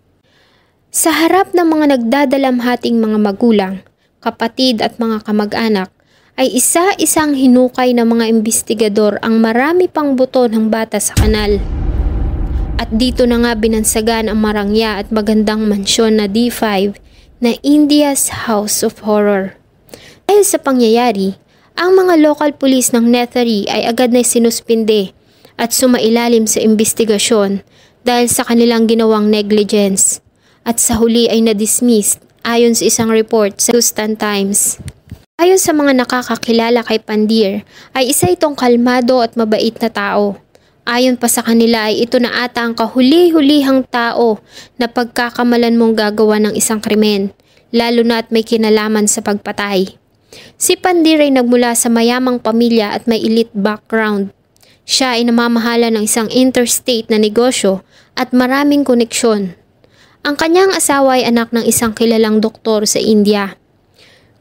Sa 0.90 1.12
harap 1.12 1.52
ng 1.52 1.68
mga 1.68 1.86
nagdadalamhating 1.98 2.98
mga 3.04 3.18
magulang, 3.20 3.84
kapatid 4.24 4.80
at 4.80 4.98
mga 4.98 5.22
kamag-anak, 5.28 5.93
ay 6.34 6.50
isa-isang 6.50 7.38
hinukay 7.38 7.94
ng 7.94 8.10
mga 8.10 8.26
investigador 8.26 9.22
ang 9.22 9.38
marami 9.38 9.86
pang 9.86 10.18
buto 10.18 10.50
ng 10.50 10.74
bata 10.74 10.98
sa 10.98 11.14
kanal. 11.14 11.62
At 12.82 12.90
dito 12.90 13.30
na 13.30 13.38
nga 13.46 13.54
binansagan 13.54 14.34
ang 14.34 14.42
marangya 14.42 14.98
at 14.98 15.14
magandang 15.14 15.70
mansyon 15.70 16.18
na 16.18 16.26
D5 16.26 16.98
na 17.38 17.54
India's 17.62 18.50
House 18.50 18.82
of 18.82 19.06
Horror. 19.06 19.54
Dahil 20.26 20.42
sa 20.42 20.58
pangyayari, 20.58 21.38
ang 21.78 21.94
mga 21.94 22.18
local 22.18 22.58
police 22.58 22.90
ng 22.90 23.06
Nethery 23.06 23.70
ay 23.70 23.86
agad 23.86 24.10
na 24.10 24.26
sinuspinde 24.26 25.14
at 25.62 25.70
sumailalim 25.70 26.50
sa 26.50 26.58
investigasyon 26.66 27.62
dahil 28.02 28.26
sa 28.26 28.42
kanilang 28.42 28.90
ginawang 28.90 29.30
negligence 29.30 30.18
at 30.66 30.82
sa 30.82 30.98
huli 30.98 31.30
ay 31.30 31.46
na-dismissed 31.46 32.26
ayon 32.42 32.74
sa 32.74 32.90
isang 32.90 33.14
report 33.14 33.62
sa 33.62 33.78
Houston 33.78 34.18
Times. 34.18 34.82
Ayon 35.44 35.60
sa 35.60 35.76
mga 35.76 35.92
nakakakilala 36.00 36.88
kay 36.88 37.04
Pandir, 37.04 37.68
ay 37.92 38.16
isa 38.16 38.32
itong 38.32 38.56
kalmado 38.56 39.20
at 39.20 39.36
mabait 39.36 39.76
na 39.76 39.92
tao. 39.92 40.40
Ayon 40.88 41.20
pa 41.20 41.28
sa 41.28 41.44
kanila 41.44 41.92
ay 41.92 42.08
ito 42.08 42.16
na 42.16 42.48
ata 42.48 42.64
ang 42.64 42.72
kahuli-hulihang 42.72 43.84
tao 43.92 44.40
na 44.80 44.88
pagkakamalan 44.88 45.76
mong 45.76 46.00
gagawa 46.00 46.40
ng 46.40 46.56
isang 46.56 46.80
krimen, 46.80 47.36
lalo 47.76 48.08
na 48.08 48.24
at 48.24 48.32
may 48.32 48.48
kinalaman 48.48 49.04
sa 49.04 49.20
pagpatay. 49.20 50.00
Si 50.56 50.80
Pandir 50.80 51.20
ay 51.20 51.36
nagmula 51.36 51.76
sa 51.76 51.92
mayamang 51.92 52.40
pamilya 52.40 52.96
at 52.96 53.04
may 53.04 53.20
elite 53.20 53.52
background. 53.52 54.32
Siya 54.88 55.20
ay 55.20 55.28
namamahala 55.28 55.92
ng 55.92 56.08
isang 56.08 56.32
interstate 56.32 57.12
na 57.12 57.20
negosyo 57.20 57.84
at 58.16 58.32
maraming 58.32 58.88
koneksyon. 58.88 59.60
Ang 60.24 60.40
kanyang 60.40 60.72
asawa 60.72 61.20
ay 61.20 61.28
anak 61.28 61.52
ng 61.52 61.68
isang 61.68 61.92
kilalang 61.92 62.40
doktor 62.40 62.88
sa 62.88 63.04
India. 63.04 63.60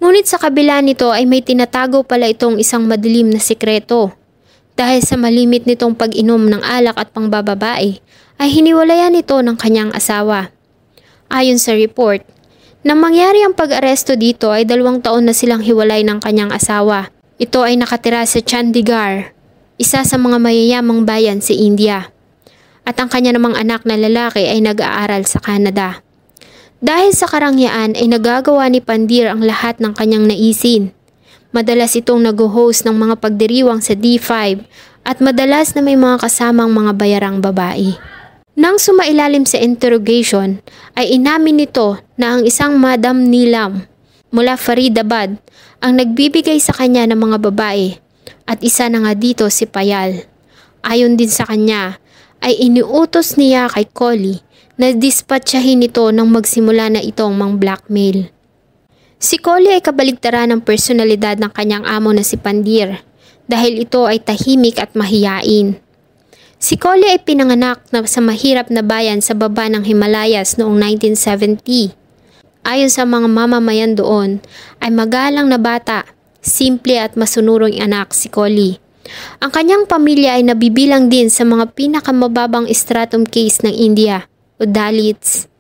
Ngunit 0.03 0.27
sa 0.27 0.35
kabila 0.35 0.83
nito 0.83 1.15
ay 1.15 1.31
may 1.31 1.47
tinatago 1.47 2.03
pala 2.03 2.27
itong 2.27 2.59
isang 2.59 2.91
madilim 2.91 3.31
na 3.31 3.39
sikreto. 3.39 4.11
Dahil 4.75 4.99
sa 4.99 5.15
malimit 5.15 5.63
nitong 5.63 5.95
pag-inom 5.95 6.43
ng 6.43 6.59
alak 6.59 6.99
at 6.99 7.15
pangbababae, 7.15 8.03
ay 8.43 8.49
hiniwalayan 8.51 9.15
ito 9.15 9.39
ng 9.39 9.55
kanyang 9.55 9.95
asawa. 9.95 10.51
Ayon 11.31 11.63
sa 11.63 11.79
report, 11.79 12.27
nang 12.83 12.99
mangyari 12.99 13.47
ang 13.47 13.55
pag-aresto 13.55 14.19
dito 14.19 14.51
ay 14.51 14.67
dalawang 14.67 14.99
taon 14.99 15.31
na 15.31 15.31
silang 15.31 15.63
hiwalay 15.63 16.03
ng 16.03 16.19
kanyang 16.19 16.51
asawa. 16.51 17.15
Ito 17.39 17.63
ay 17.63 17.79
nakatira 17.79 18.27
sa 18.27 18.43
Chandigarh, 18.43 19.31
isa 19.79 20.03
sa 20.03 20.17
mga 20.19 20.43
mayayamang 20.43 21.07
bayan 21.07 21.39
sa 21.39 21.55
India. 21.55 22.11
At 22.83 22.99
ang 22.99 23.07
kanya 23.07 23.39
namang 23.39 23.55
anak 23.55 23.87
na 23.87 23.95
lalaki 23.95 24.51
ay 24.51 24.67
nag-aaral 24.67 25.23
sa 25.31 25.39
Canada. 25.39 26.03
Dahil 26.83 27.15
sa 27.15 27.31
karangyaan 27.31 27.95
ay 27.95 28.11
nagagawa 28.11 28.67
ni 28.67 28.83
Pandir 28.83 29.31
ang 29.31 29.39
lahat 29.39 29.79
ng 29.79 29.95
kanyang 29.95 30.27
naisin. 30.27 30.91
Madalas 31.55 31.95
itong 31.95 32.27
nag-host 32.27 32.83
ng 32.83 32.99
mga 32.99 33.23
pagdiriwang 33.23 33.79
sa 33.79 33.95
D5 33.95 34.59
at 35.07 35.23
madalas 35.23 35.79
na 35.79 35.81
may 35.87 35.95
mga 35.95 36.27
kasamang 36.27 36.75
mga 36.75 36.99
bayarang 36.99 37.39
babae. 37.39 37.95
Nang 38.59 38.83
sumailalim 38.83 39.47
sa 39.47 39.63
interrogation, 39.63 40.59
ay 40.99 41.15
inamin 41.15 41.63
nito 41.63 42.03
na 42.19 42.35
ang 42.35 42.43
isang 42.43 42.75
Madam 42.83 43.31
Nilam 43.31 43.87
mula 44.35 44.59
Faridabad 44.59 45.39
ang 45.79 45.93
nagbibigay 45.95 46.59
sa 46.59 46.75
kanya 46.75 47.07
ng 47.07 47.21
mga 47.31 47.39
babae 47.47 47.95
at 48.51 48.59
isa 48.59 48.91
na 48.91 49.07
nga 49.07 49.15
dito 49.15 49.47
si 49.55 49.71
Payal. 49.71 50.27
Ayon 50.83 51.15
din 51.15 51.31
sa 51.31 51.47
kanya, 51.47 52.03
ay 52.43 52.59
iniutos 52.59 53.39
niya 53.39 53.71
kay 53.71 53.87
Collie 53.87 54.43
na 54.83 54.91
dispatchahin 54.91 55.87
ito 55.87 56.03
nang 56.11 56.27
magsimula 56.35 56.91
na 56.91 56.99
itong 56.99 57.39
mang 57.39 57.55
blackmail. 57.55 58.35
Si 59.23 59.39
Collie 59.39 59.79
ay 59.79 59.79
kabaligtaran 59.79 60.51
ng 60.51 60.67
personalidad 60.67 61.39
ng 61.39 61.55
kanyang 61.55 61.87
amo 61.87 62.11
na 62.11 62.27
si 62.27 62.35
Pandir 62.35 62.99
dahil 63.47 63.87
ito 63.87 64.03
ay 64.11 64.19
tahimik 64.19 64.83
at 64.83 64.99
mahiyain. 64.99 65.79
Si 66.59 66.75
Collie 66.75 67.15
ay 67.15 67.23
pinanganak 67.23 67.87
na 67.95 68.03
sa 68.11 68.19
mahirap 68.19 68.75
na 68.75 68.83
bayan 68.83 69.23
sa 69.23 69.39
baba 69.39 69.71
ng 69.71 69.87
Himalayas 69.87 70.59
noong 70.59 70.75
1970. 70.99 71.95
Ayon 72.67 72.91
sa 72.91 73.07
mga 73.07 73.31
mamamayan 73.31 73.95
doon, 73.95 74.43
ay 74.83 74.91
magalang 74.91 75.47
na 75.47 75.63
bata, 75.63 76.11
simple 76.43 76.99
at 76.99 77.15
masunurong 77.15 77.79
anak 77.79 78.11
si 78.11 78.27
Collie. 78.27 78.83
Ang 79.39 79.55
kanyang 79.55 79.87
pamilya 79.87 80.39
ay 80.39 80.43
nabibilang 80.43 81.07
din 81.07 81.31
sa 81.31 81.47
mga 81.47 81.71
pinakamababang 81.71 82.67
stratum 82.75 83.23
case 83.23 83.63
ng 83.63 83.75
India 83.75 84.27
o 84.63 84.65
Dalits. 84.65 85.51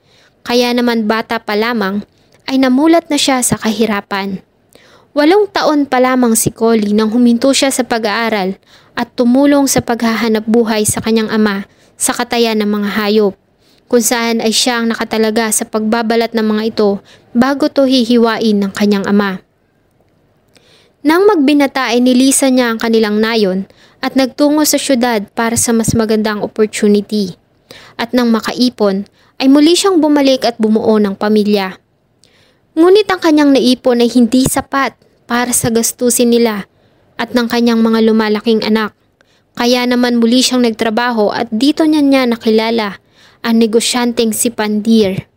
Kaya 0.47 0.71
naman 0.71 1.11
bata 1.11 1.43
pa 1.43 1.59
lamang 1.59 2.07
ay 2.47 2.63
namulat 2.63 3.11
na 3.11 3.19
siya 3.19 3.43
sa 3.43 3.59
kahirapan. 3.59 4.39
Walong 5.13 5.51
taon 5.51 5.85
pa 5.85 5.99
lamang 5.99 6.39
si 6.39 6.55
Collie 6.55 6.95
nang 6.95 7.11
huminto 7.11 7.51
siya 7.51 7.69
sa 7.69 7.83
pag-aaral 7.83 8.57
at 8.95 9.13
tumulong 9.13 9.67
sa 9.67 9.83
paghahanap 9.83 10.47
buhay 10.47 10.87
sa 10.87 11.05
kanyang 11.05 11.29
ama 11.29 11.69
sa 12.01 12.17
katayan 12.17 12.63
ng 12.63 12.71
mga 12.71 12.89
hayop 12.97 13.35
kung 13.93 14.01
saan 14.01 14.41
ay 14.41 14.57
siya 14.57 14.81
ang 14.81 14.89
nakatalaga 14.89 15.53
sa 15.53 15.69
pagbabalat 15.69 16.33
ng 16.33 16.47
mga 16.49 16.63
ito 16.73 17.05
bago 17.37 17.69
to 17.69 17.85
hihiwain 17.85 18.57
ng 18.57 18.73
kanyang 18.73 19.05
ama. 19.05 19.45
Nang 21.05 21.29
magbinata 21.29 21.93
ay 21.93 22.01
nilisan 22.01 22.57
niya 22.57 22.73
ang 22.73 22.81
kanilang 22.81 23.21
nayon 23.21 23.69
at 24.01 24.17
nagtungo 24.17 24.65
sa 24.65 24.81
syudad 24.81 25.29
para 25.37 25.61
sa 25.61 25.77
mas 25.77 25.93
magandang 25.93 26.41
opportunity. 26.41 27.37
At 27.97 28.17
nang 28.17 28.33
makaipon, 28.33 29.07
ay 29.43 29.51
muli 29.51 29.75
siyang 29.75 29.99
bumalik 29.99 30.47
at 30.47 30.57
bumuo 30.57 30.99
ng 31.03 31.19
pamilya. 31.19 31.79
Ngunit 32.73 33.05
ang 33.11 33.21
kanyang 33.21 33.51
naipon 33.53 34.01
ay 34.01 34.09
hindi 34.09 34.49
sapat 34.49 34.97
para 35.29 35.53
sa 35.53 35.69
gastusin 35.69 36.33
nila 36.33 36.65
at 37.21 37.37
ng 37.37 37.47
kanyang 37.51 37.85
mga 37.85 38.01
lumalaking 38.09 38.65
anak. 38.65 38.97
Kaya 39.53 39.85
naman 39.85 40.17
muli 40.17 40.41
siyang 40.41 40.65
nagtrabaho 40.65 41.29
at 41.29 41.53
dito 41.53 41.85
niya 41.85 42.01
niya 42.01 42.25
nakilala 42.25 42.97
ang 43.45 43.61
negosyanteng 43.61 44.33
si 44.33 44.49
Pandir. 44.49 45.29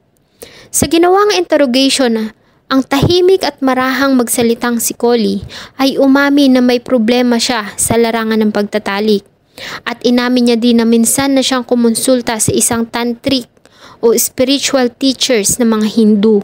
Sa 0.71 0.87
ginawang 0.87 1.35
interrogation 1.35 2.31
ang 2.65 2.81
tahimik 2.81 3.45
at 3.45 3.61
marahang 3.61 4.17
magsalitang 4.17 4.81
si 4.81 4.97
Collie 4.97 5.45
ay 5.77 6.01
umami 6.01 6.49
na 6.49 6.65
may 6.65 6.81
problema 6.81 7.37
siya 7.37 7.75
sa 7.77 7.93
larangan 7.93 8.41
ng 8.41 8.49
pagtatalik. 8.49 9.34
At 9.88 10.03
inamin 10.03 10.51
niya 10.51 10.57
din 10.59 10.83
na 10.83 10.85
minsan 10.88 11.35
na 11.35 11.41
siyang 11.43 11.63
kumonsulta 11.63 12.35
sa 12.39 12.51
isang 12.51 12.88
tantric 12.88 13.47
o 14.03 14.12
spiritual 14.15 14.91
teachers 14.91 15.57
ng 15.57 15.69
mga 15.71 15.88
Hindu 15.95 16.43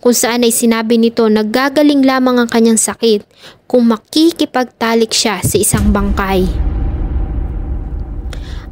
kung 0.00 0.14
saan 0.14 0.46
ay 0.46 0.52
sinabi 0.54 1.00
nito 1.00 1.26
na 1.26 1.42
gagaling 1.42 2.06
lamang 2.06 2.38
ang 2.38 2.48
kanyang 2.48 2.78
sakit 2.78 3.26
kung 3.66 3.90
makikipagtalik 3.90 5.10
siya 5.10 5.42
sa 5.42 5.56
isang 5.58 5.90
bangkay. 5.90 6.46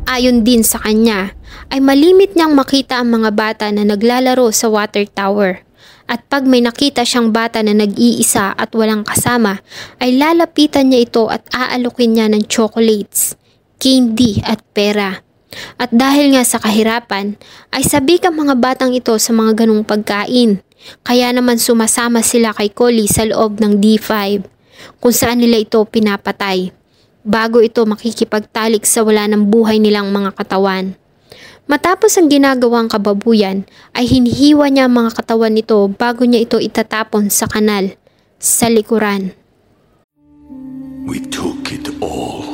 Ayon 0.05 0.45
din 0.45 0.61
sa 0.61 0.79
kanya, 0.85 1.33
ay 1.73 1.81
malimit 1.81 2.37
niyang 2.37 2.53
makita 2.53 3.01
ang 3.01 3.09
mga 3.09 3.31
bata 3.33 3.67
na 3.73 3.89
naglalaro 3.89 4.53
sa 4.53 4.69
water 4.69 5.09
tower 5.09 5.65
at 6.05 6.21
pag 6.29 6.45
may 6.45 6.61
nakita 6.61 7.01
siyang 7.01 7.33
bata 7.33 7.65
na 7.65 7.73
nag-iisa 7.73 8.53
at 8.53 8.71
walang 8.77 9.09
kasama, 9.09 9.65
ay 10.01 10.21
lalapitan 10.21 10.93
niya 10.93 11.09
ito 11.09 11.33
at 11.33 11.49
aalukin 11.49 12.13
niya 12.13 12.29
ng 12.29 12.45
chocolates, 12.45 13.41
candy 13.79 14.43
at 14.45 14.61
pera. 14.75 15.25
At 15.79 15.91
dahil 15.95 16.35
nga 16.35 16.43
sa 16.43 16.59
kahirapan, 16.59 17.39
ay 17.71 17.83
sabi 17.87 18.19
ka 18.19 18.31
mga 18.31 18.59
batang 18.59 18.91
ito 18.95 19.15
sa 19.19 19.31
mga 19.31 19.65
ganong 19.65 19.87
pagkain. 19.87 20.61
Kaya 21.07 21.31
naman 21.33 21.57
sumasama 21.57 22.21
sila 22.21 22.53
kay 22.53 22.69
Collie 22.75 23.09
sa 23.09 23.25
loob 23.25 23.63
ng 23.63 23.81
D5, 23.81 24.43
kung 25.01 25.15
saan 25.15 25.41
nila 25.41 25.63
ito 25.63 25.81
pinapatay, 25.81 26.75
bago 27.25 27.65
ito 27.65 27.81
makikipagtalik 27.89 28.85
sa 28.85 29.01
wala 29.01 29.25
ng 29.31 29.49
buhay 29.49 29.81
nilang 29.81 30.13
mga 30.13 30.37
katawan. 30.37 30.93
Matapos 31.65 32.21
ang 32.21 32.29
ginagawang 32.29 32.93
kababuyan, 32.93 33.65
ay 33.97 34.05
hinihiwa 34.05 34.69
niya 34.69 34.85
ang 34.85 35.01
mga 35.01 35.17
katawan 35.17 35.57
nito 35.57 35.81
bago 35.97 36.29
niya 36.29 36.45
ito 36.45 36.61
itatapon 36.61 37.33
sa 37.33 37.49
kanal, 37.49 37.97
sa 38.37 38.69
likuran. 38.69 39.33
We 41.09 41.25
took 41.33 41.73
it 41.73 41.89
all. 42.05 42.54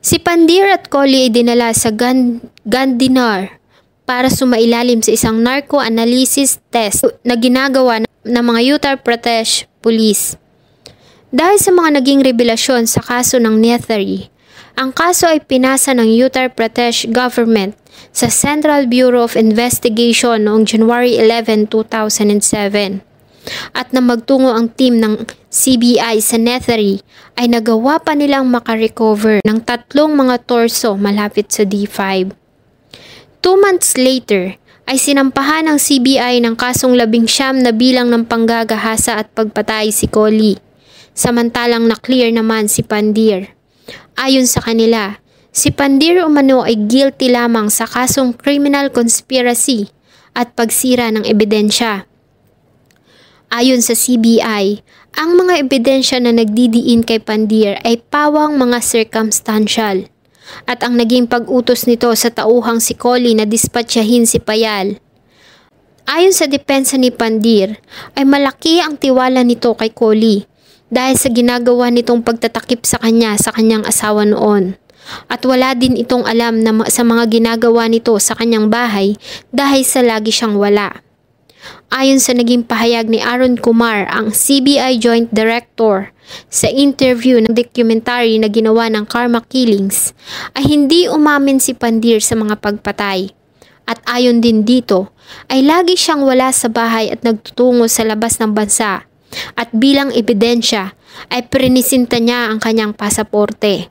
Si 0.00 0.16
Pandir 0.16 0.64
at 0.72 0.88
Collie 0.88 1.28
ay 1.28 1.30
dinala 1.32 1.76
sa 1.76 1.92
Gan- 1.92 2.40
Gandinar 2.64 3.60
para 4.08 4.32
sumailalim 4.32 5.04
sa 5.04 5.12
isang 5.12 5.44
narco-analysis 5.44 6.56
test 6.72 7.04
na 7.20 7.36
ginagawa 7.36 8.00
ng 8.24 8.40
mga 8.40 8.60
Uttar 8.80 8.96
Pradesh 9.04 9.68
Police. 9.84 10.40
Dahil 11.28 11.60
sa 11.60 11.68
mga 11.76 12.00
naging 12.00 12.24
revelasyon 12.24 12.88
sa 12.88 13.04
kaso 13.04 13.36
ng 13.36 13.60
Nethery, 13.60 14.32
ang 14.72 14.96
kaso 14.96 15.28
ay 15.28 15.44
pinasa 15.44 15.92
ng 15.92 16.08
Uttar 16.24 16.48
Pradesh 16.48 17.04
government 17.12 17.76
sa 18.08 18.32
Central 18.32 18.88
Bureau 18.88 19.28
of 19.28 19.36
Investigation 19.36 20.48
noong 20.48 20.64
January 20.64 21.20
11, 21.20 21.68
2007. 21.68 23.04
At 23.72 23.94
na 23.96 24.04
magtungo 24.04 24.52
ang 24.52 24.68
team 24.68 25.00
ng 25.00 25.24
CBI 25.48 26.20
sa 26.20 26.36
Nethery 26.36 27.00
ay 27.40 27.48
nagawa 27.48 27.98
pa 27.98 28.12
nilang 28.12 28.46
makarecover 28.52 29.40
ng 29.42 29.58
tatlong 29.64 30.12
mga 30.12 30.44
torso 30.44 30.94
malapit 30.94 31.48
sa 31.48 31.64
D5. 31.64 32.30
Two 33.40 33.56
months 33.56 33.96
later, 33.96 34.60
ay 34.90 34.98
sinampahan 34.98 35.70
ng 35.70 35.78
CBI 35.78 36.42
ng 36.42 36.58
kasong 36.58 36.98
labing 36.98 37.30
siyam 37.30 37.62
na 37.62 37.70
bilang 37.70 38.10
ng 38.10 38.26
panggagahasa 38.26 39.22
at 39.22 39.30
pagpatay 39.38 39.94
si 39.94 40.10
Collie. 40.10 40.58
Samantalang 41.14 41.86
na-clear 41.86 42.34
naman 42.34 42.66
si 42.66 42.82
Pandir. 42.82 43.54
Ayon 44.18 44.50
sa 44.50 44.58
kanila, 44.58 45.22
si 45.54 45.70
Pandir 45.70 46.26
umano 46.26 46.66
ay 46.66 46.74
guilty 46.90 47.30
lamang 47.30 47.70
sa 47.70 47.86
kasong 47.86 48.34
criminal 48.34 48.90
conspiracy 48.90 49.94
at 50.34 50.58
pagsira 50.58 51.14
ng 51.14 51.22
ebidensya. 51.22 52.09
Ayon 53.50 53.82
sa 53.82 53.98
CBI, 53.98 54.78
ang 55.18 55.34
mga 55.34 55.66
ebidensya 55.66 56.22
na 56.22 56.30
nagdidiin 56.30 57.02
kay 57.02 57.18
Pandir 57.18 57.82
ay 57.82 57.98
pawang 57.98 58.54
mga 58.54 58.78
circumstantial 58.78 60.06
at 60.70 60.86
ang 60.86 60.94
naging 60.94 61.26
pag-utos 61.26 61.90
nito 61.90 62.14
sa 62.14 62.30
tauhang 62.30 62.78
si 62.78 62.94
Collie 62.94 63.34
na 63.34 63.42
dispatchahin 63.42 64.22
si 64.22 64.38
Payal. 64.38 65.02
Ayon 66.06 66.30
sa 66.30 66.46
depensa 66.46 66.94
ni 66.94 67.10
Pandir, 67.10 67.82
ay 68.14 68.22
malaki 68.22 68.78
ang 68.78 68.94
tiwala 68.94 69.42
nito 69.42 69.74
kay 69.74 69.90
Collie 69.90 70.46
dahil 70.86 71.18
sa 71.18 71.26
ginagawa 71.26 71.90
nitong 71.90 72.22
pagtatakip 72.22 72.86
sa 72.86 73.02
kanya 73.02 73.34
sa 73.34 73.50
kanyang 73.50 73.82
asawa 73.82 74.22
noon. 74.30 74.78
At 75.26 75.42
wala 75.42 75.74
din 75.74 75.98
itong 75.98 76.22
alam 76.22 76.62
na 76.62 76.86
sa 76.86 77.02
mga 77.02 77.26
ginagawa 77.26 77.90
nito 77.90 78.14
sa 78.22 78.38
kanyang 78.38 78.70
bahay 78.70 79.18
dahil 79.50 79.82
sa 79.82 80.06
lagi 80.06 80.30
siyang 80.30 80.54
wala. 80.54 81.02
Ayon 81.90 82.22
sa 82.22 82.30
naging 82.30 82.62
pahayag 82.62 83.10
ni 83.10 83.18
Aaron 83.18 83.58
Kumar, 83.58 84.06
ang 84.14 84.30
CBI 84.30 85.02
Joint 85.02 85.26
Director, 85.34 86.14
sa 86.46 86.70
interview 86.70 87.42
ng 87.42 87.50
documentary 87.50 88.38
na 88.38 88.46
ginawa 88.46 88.86
ng 88.86 89.02
Karma 89.10 89.42
Killings, 89.42 90.14
ay 90.54 90.70
hindi 90.70 91.10
umamin 91.10 91.58
si 91.58 91.74
Pandir 91.74 92.22
sa 92.22 92.38
mga 92.38 92.62
pagpatay. 92.62 93.34
At 93.90 93.98
ayon 94.06 94.38
din 94.38 94.62
dito, 94.62 95.10
ay 95.50 95.66
lagi 95.66 95.98
siyang 95.98 96.22
wala 96.22 96.54
sa 96.54 96.70
bahay 96.70 97.10
at 97.10 97.26
nagtutungo 97.26 97.90
sa 97.90 98.06
labas 98.06 98.38
ng 98.38 98.54
bansa 98.54 99.10
at 99.58 99.74
bilang 99.74 100.14
ebidensya 100.14 100.94
ay 101.26 101.42
prinisinta 101.50 102.22
niya 102.22 102.54
ang 102.54 102.62
kanyang 102.62 102.94
pasaporte. 102.94 103.90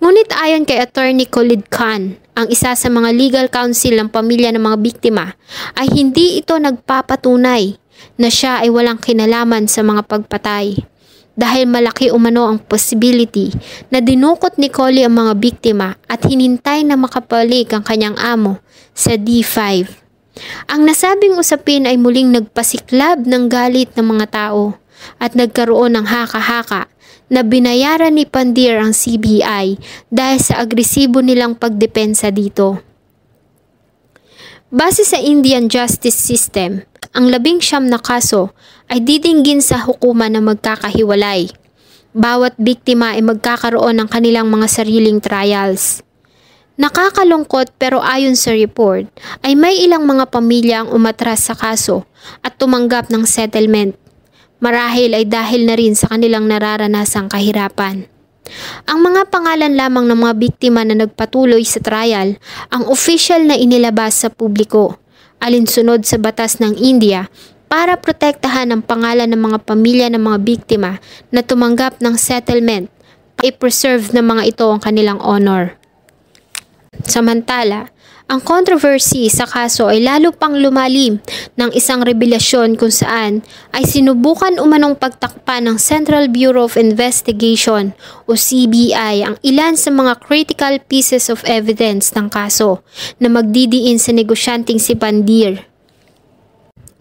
Ngunit 0.00 0.32
ayon 0.40 0.64
kay 0.64 0.80
Attorney 0.80 1.28
Khalid 1.28 1.68
Khan, 1.68 2.16
ang 2.40 2.48
isa 2.48 2.72
sa 2.72 2.88
mga 2.88 3.12
legal 3.12 3.46
counsel 3.52 4.00
ng 4.00 4.08
pamilya 4.08 4.48
ng 4.56 4.64
mga 4.64 4.78
biktima, 4.80 5.36
ay 5.76 5.92
hindi 5.92 6.40
ito 6.40 6.56
nagpapatunay 6.56 7.76
na 8.16 8.32
siya 8.32 8.64
ay 8.64 8.72
walang 8.72 8.96
kinalaman 8.96 9.68
sa 9.68 9.84
mga 9.84 10.08
pagpatay. 10.08 10.80
Dahil 11.36 11.68
malaki 11.68 12.08
umano 12.12 12.48
ang 12.48 12.58
possibility 12.60 13.52
na 13.92 14.00
dinukot 14.00 14.56
ni 14.56 14.72
Collie 14.72 15.04
ang 15.04 15.20
mga 15.20 15.32
biktima 15.36 15.96
at 16.08 16.24
hinintay 16.24 16.84
na 16.84 16.96
makapalik 16.96 17.72
ang 17.76 17.84
kanyang 17.84 18.16
amo 18.16 18.60
sa 18.92 19.16
D5. 19.16 19.88
Ang 20.68 20.80
nasabing 20.88 21.36
usapin 21.36 21.84
ay 21.84 21.96
muling 22.00 22.32
nagpasiklab 22.32 23.24
ng 23.24 23.52
galit 23.52 23.92
ng 23.96 24.06
mga 24.16 24.26
tao 24.32 24.76
at 25.16 25.32
nagkaroon 25.32 25.96
ng 25.96 26.06
haka-haka 26.08 26.88
na 27.30 27.46
binayaran 27.46 28.18
ni 28.18 28.26
Pandir 28.26 28.82
ang 28.82 28.90
CBI 28.90 29.78
dahil 30.10 30.38
sa 30.42 30.58
agresibo 30.58 31.22
nilang 31.22 31.54
pagdepensa 31.54 32.34
dito. 32.34 32.82
Base 34.70 35.02
sa 35.06 35.18
Indian 35.18 35.70
justice 35.70 36.14
system, 36.14 36.82
ang 37.10 37.26
labing 37.26 37.58
siyam 37.58 37.90
na 37.90 37.98
kaso 37.98 38.54
ay 38.90 39.02
didinggin 39.02 39.58
sa 39.62 39.82
hukuman 39.82 40.30
na 40.30 40.42
magkakahiwalay. 40.42 41.50
Bawat 42.10 42.58
biktima 42.58 43.14
ay 43.14 43.22
magkakaroon 43.22 43.98
ng 44.02 44.08
kanilang 44.10 44.50
mga 44.50 44.66
sariling 44.66 45.22
trials. 45.22 46.02
Nakakalungkot 46.78 47.76
pero 47.78 48.00
ayon 48.00 48.38
sa 48.38 48.54
report 48.54 49.10
ay 49.42 49.58
may 49.58 49.78
ilang 49.84 50.06
mga 50.06 50.30
pamilya 50.30 50.76
ang 50.82 50.94
umatras 50.94 51.50
sa 51.50 51.54
kaso 51.58 52.08
at 52.40 52.56
tumanggap 52.56 53.10
ng 53.10 53.26
settlement. 53.26 53.94
Marahil 54.60 55.16
ay 55.16 55.24
dahil 55.24 55.64
na 55.64 55.74
rin 55.74 55.96
sa 55.96 56.12
kanilang 56.12 56.44
nararanasang 56.44 57.32
kahirapan. 57.32 58.04
Ang 58.84 58.98
mga 59.00 59.30
pangalan 59.30 59.72
lamang 59.72 60.04
ng 60.10 60.18
mga 60.20 60.34
biktima 60.36 60.84
na 60.84 60.94
nagpatuloy 61.06 61.62
sa 61.64 61.80
trial 61.80 62.36
ang 62.68 62.84
official 62.90 63.40
na 63.46 63.56
inilabas 63.56 64.20
sa 64.20 64.28
publiko, 64.28 64.98
alinsunod 65.40 66.04
sa 66.04 66.20
batas 66.20 66.60
ng 66.60 66.76
India 66.76 67.32
para 67.70 67.94
protektahan 67.96 68.74
ang 68.74 68.82
pangalan 68.82 69.30
ng 69.30 69.38
mga 69.38 69.58
pamilya 69.62 70.06
ng 70.10 70.22
mga 70.22 70.38
biktima 70.42 70.98
na 71.30 71.40
tumanggap 71.40 72.02
ng 72.02 72.14
settlement 72.18 72.90
i-preserve 73.40 74.12
ng 74.12 74.26
mga 74.26 74.42
ito 74.52 74.66
ang 74.68 74.82
kanilang 74.82 75.20
honor. 75.24 75.80
Samantala, 77.08 77.88
ang 78.30 78.38
controversy 78.46 79.26
sa 79.26 79.42
kaso 79.42 79.90
ay 79.90 80.06
lalo 80.06 80.30
pang 80.30 80.54
lumalim 80.54 81.18
ng 81.58 81.70
isang 81.74 82.06
revelasyon 82.06 82.78
kung 82.78 82.94
saan 82.94 83.42
ay 83.74 83.82
sinubukan 83.82 84.54
umanong 84.62 84.94
pagtakpan 84.94 85.66
ng 85.66 85.82
Central 85.82 86.30
Bureau 86.30 86.70
of 86.70 86.78
Investigation 86.78 87.90
o 88.30 88.38
CBI 88.38 89.26
ang 89.26 89.34
ilan 89.42 89.74
sa 89.74 89.90
mga 89.90 90.22
critical 90.22 90.78
pieces 90.86 91.26
of 91.26 91.42
evidence 91.42 92.14
ng 92.14 92.30
kaso 92.30 92.86
na 93.18 93.26
magdidiin 93.26 93.98
sa 93.98 94.14
negosyanteng 94.14 94.78
si 94.78 94.94
Pandir. 94.94 95.66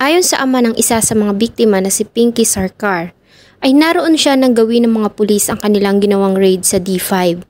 Ayon 0.01 0.25
sa 0.25 0.41
ama 0.41 0.65
ng 0.65 0.73
isa 0.81 0.97
sa 0.97 1.13
mga 1.13 1.37
biktima 1.37 1.77
na 1.77 1.93
si 1.93 2.09
Pinky 2.09 2.41
Sarkar, 2.41 3.13
ay 3.59 3.75
naroon 3.75 4.15
siya 4.15 4.39
nang 4.39 4.55
gawin 4.55 4.87
ng 4.87 4.93
mga 5.03 5.09
pulis 5.19 5.51
ang 5.51 5.59
kanilang 5.59 5.99
ginawang 5.99 6.39
raid 6.39 6.63
sa 6.63 6.79
D5. 6.79 7.43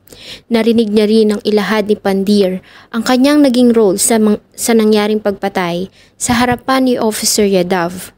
Narinig 0.49 0.89
niya 0.89 1.05
rin 1.05 1.27
ng 1.33 1.41
ilahad 1.45 1.85
ni 1.85 1.93
Pandir 1.93 2.65
ang 2.89 3.05
kanyang 3.05 3.45
naging 3.45 3.71
role 3.77 4.01
sa, 4.01 4.17
sa 4.57 4.71
nangyaring 4.73 5.21
pagpatay 5.21 5.93
sa 6.17 6.33
harapan 6.33 6.89
ni 6.89 6.93
Officer 6.97 7.45
Yadav. 7.45 8.11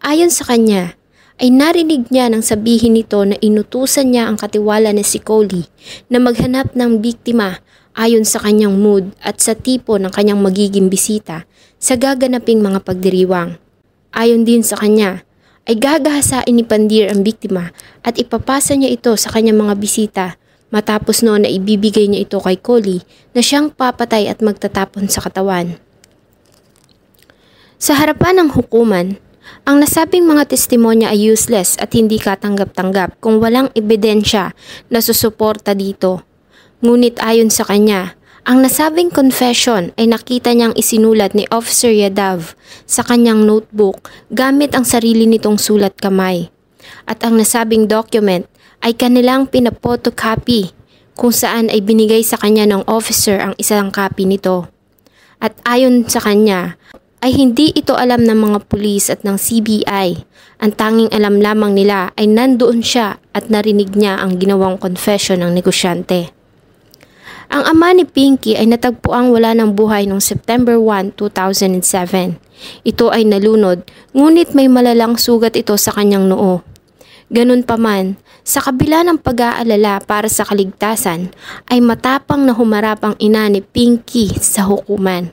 Ayon 0.00 0.32
sa 0.32 0.48
kanya, 0.48 0.96
ay 1.42 1.50
narinig 1.50 2.08
niya 2.14 2.30
nang 2.30 2.46
sabihin 2.46 2.94
nito 2.94 3.18
na 3.26 3.34
inutusan 3.42 4.14
niya 4.14 4.30
ang 4.30 4.38
katiwala 4.38 4.94
na 4.94 5.02
si 5.02 5.18
Coley 5.18 5.66
na 6.06 6.22
maghanap 6.22 6.78
ng 6.78 7.02
biktima 7.02 7.58
ayon 7.98 8.22
sa 8.22 8.38
kanyang 8.38 8.78
mood 8.78 9.10
at 9.18 9.42
sa 9.42 9.58
tipo 9.58 9.98
ng 9.98 10.10
kanyang 10.14 10.38
magiging 10.38 10.86
bisita 10.86 11.42
sa 11.82 11.98
gaganaping 11.98 12.62
mga 12.62 12.86
pagdiriwang. 12.86 13.58
Ayon 14.14 14.46
din 14.46 14.62
sa 14.62 14.78
kanya, 14.78 15.26
ay 15.64 15.80
gagahasain 15.80 16.52
ni 16.52 16.64
Pandir 16.64 17.08
ang 17.08 17.24
biktima 17.24 17.72
at 18.04 18.20
ipapasa 18.20 18.76
niya 18.76 18.92
ito 18.92 19.12
sa 19.16 19.32
kanyang 19.32 19.64
mga 19.64 19.74
bisita 19.80 20.26
matapos 20.68 21.24
noon 21.24 21.46
na 21.46 21.50
ibibigay 21.50 22.10
niya 22.10 22.28
ito 22.28 22.36
kay 22.42 22.60
Coley 22.60 23.00
na 23.32 23.40
siyang 23.40 23.72
papatay 23.72 24.28
at 24.28 24.44
magtatapon 24.44 25.08
sa 25.08 25.24
katawan. 25.24 25.80
Sa 27.80 27.96
harapan 27.96 28.42
ng 28.44 28.50
hukuman, 28.56 29.16
ang 29.64 29.76
nasabing 29.80 30.24
mga 30.24 30.48
testimonya 30.48 31.12
ay 31.12 31.32
useless 31.32 31.76
at 31.80 31.92
hindi 31.92 32.16
katanggap-tanggap 32.16 33.20
kung 33.20 33.40
walang 33.40 33.68
ebidensya 33.76 34.56
na 34.88 34.98
susuporta 35.04 35.76
dito. 35.76 36.24
Ngunit 36.84 37.20
ayon 37.20 37.48
sa 37.48 37.64
kanya, 37.64 38.16
ang 38.44 38.60
nasabing 38.60 39.08
confession 39.08 39.96
ay 39.96 40.04
nakita 40.04 40.52
niyang 40.52 40.76
isinulat 40.76 41.32
ni 41.32 41.48
Officer 41.48 41.88
Yadav 41.88 42.52
sa 42.84 43.00
kanyang 43.00 43.48
notebook 43.48 44.12
gamit 44.28 44.76
ang 44.76 44.84
sarili 44.84 45.24
nitong 45.24 45.56
sulat 45.56 45.96
kamay. 45.96 46.52
At 47.08 47.24
ang 47.24 47.40
nasabing 47.40 47.88
document 47.88 48.44
ay 48.84 48.92
kanilang 48.92 49.48
pinapotocopy 49.48 50.76
kung 51.16 51.32
saan 51.32 51.72
ay 51.72 51.80
binigay 51.80 52.20
sa 52.20 52.36
kanya 52.36 52.68
ng 52.68 52.84
officer 52.84 53.40
ang 53.40 53.56
isang 53.56 53.88
copy 53.88 54.28
nito. 54.28 54.68
At 55.40 55.56
ayon 55.64 56.04
sa 56.04 56.20
kanya, 56.20 56.76
ay 57.24 57.32
hindi 57.32 57.72
ito 57.72 57.96
alam 57.96 58.28
ng 58.28 58.36
mga 58.36 58.58
pulis 58.68 59.08
at 59.08 59.24
ng 59.24 59.40
CBI. 59.40 60.08
Ang 60.60 60.72
tanging 60.76 61.08
alam 61.08 61.40
lamang 61.40 61.72
nila 61.72 62.12
ay 62.20 62.28
nandoon 62.28 62.84
siya 62.84 63.16
at 63.32 63.48
narinig 63.48 63.96
niya 63.96 64.20
ang 64.20 64.36
ginawang 64.36 64.76
confession 64.76 65.40
ng 65.40 65.56
negosyante. 65.56 66.43
Ang 67.54 67.70
ama 67.70 67.94
ni 67.94 68.02
Pinky 68.02 68.58
ay 68.58 68.66
natagpuang 68.66 69.30
wala 69.30 69.54
ng 69.54 69.78
buhay 69.78 70.10
noong 70.10 70.18
September 70.18 70.74
1, 70.74 71.14
2007. 71.14 72.34
Ito 72.82 73.14
ay 73.14 73.30
nalunod, 73.30 73.86
ngunit 74.10 74.58
may 74.58 74.66
malalang 74.66 75.14
sugat 75.14 75.54
ito 75.54 75.78
sa 75.78 75.94
kanyang 75.94 76.26
noo. 76.26 76.66
Ganun 77.30 77.62
pa 77.62 77.78
man, 77.78 78.18
sa 78.42 78.58
kabila 78.58 79.06
ng 79.06 79.22
pag-aalala 79.22 80.02
para 80.02 80.26
sa 80.26 80.42
kaligtasan, 80.42 81.30
ay 81.70 81.78
matapang 81.78 82.42
na 82.42 82.58
humarap 82.58 83.06
ang 83.06 83.14
ina 83.22 83.46
ni 83.46 83.62
Pinky 83.62 84.34
sa 84.42 84.66
hukuman 84.66 85.30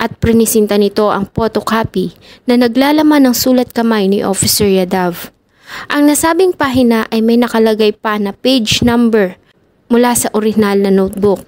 at 0.00 0.16
prinisinta 0.16 0.80
nito 0.80 1.12
ang 1.12 1.28
photocopy 1.28 2.16
na 2.48 2.56
naglalaman 2.56 3.28
ng 3.28 3.36
sulat 3.36 3.76
kamay 3.76 4.08
ni 4.08 4.24
Officer 4.24 4.64
Yadav. 4.64 5.36
Ang 5.92 6.08
nasabing 6.08 6.56
pahina 6.56 7.04
ay 7.12 7.20
may 7.20 7.36
nakalagay 7.36 7.92
pa 7.92 8.16
na 8.16 8.32
page 8.32 8.80
number 8.80 9.36
mula 9.88 10.14
sa 10.14 10.28
original 10.36 10.80
na 10.80 10.92
notebook. 10.92 11.44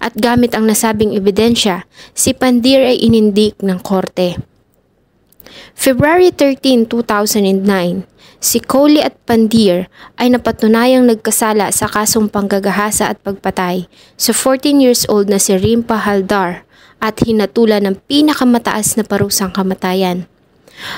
At 0.00 0.16
gamit 0.16 0.56
ang 0.56 0.68
nasabing 0.68 1.12
ebidensya, 1.12 1.84
si 2.16 2.32
Pandir 2.32 2.84
ay 2.84 3.00
inindik 3.00 3.60
ng 3.60 3.78
korte. 3.80 4.40
February 5.76 6.32
13, 6.32 6.88
2009, 6.88 8.08
si 8.40 8.58
Coley 8.60 9.04
at 9.04 9.14
Pandir 9.28 9.88
ay 10.20 10.32
napatunayang 10.32 11.08
nagkasala 11.08 11.70
sa 11.70 11.86
kasong 11.86 12.28
panggagahasa 12.28 13.08
at 13.08 13.20
pagpatay 13.22 13.86
sa 14.16 14.32
14 14.32 14.82
years 14.82 15.02
old 15.08 15.28
na 15.28 15.38
si 15.38 15.54
Rimpa 15.54 16.00
Haldar 16.02 16.66
at 17.04 17.20
hinatulan 17.20 17.84
ng 17.84 17.96
pinakamataas 18.08 18.96
na 18.96 19.04
parusang 19.04 19.52
kamatayan. 19.52 20.24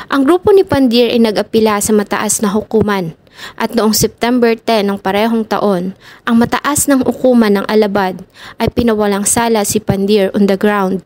Ang 0.09 0.25
grupo 0.25 0.55
ni 0.55 0.65
Pandir 0.65 1.13
ay 1.13 1.21
nag-apila 1.21 1.79
sa 1.83 1.93
mataas 1.93 2.41
na 2.41 2.49
hukuman 2.49 3.13
at 3.57 3.73
noong 3.77 3.93
September 3.93 4.53
10 4.57 4.89
ng 4.89 4.99
parehong 5.01 5.45
taon, 5.45 5.93
ang 6.25 6.37
mataas 6.37 6.89
ng 6.89 7.05
hukuman 7.05 7.61
ng 7.61 7.67
Alabad 7.69 8.21
ay 8.57 8.69
pinawalang 8.73 9.29
sala 9.29 9.63
si 9.63 9.79
Pandir 9.79 10.33
on 10.33 10.49
the 10.49 10.57
ground 10.57 11.05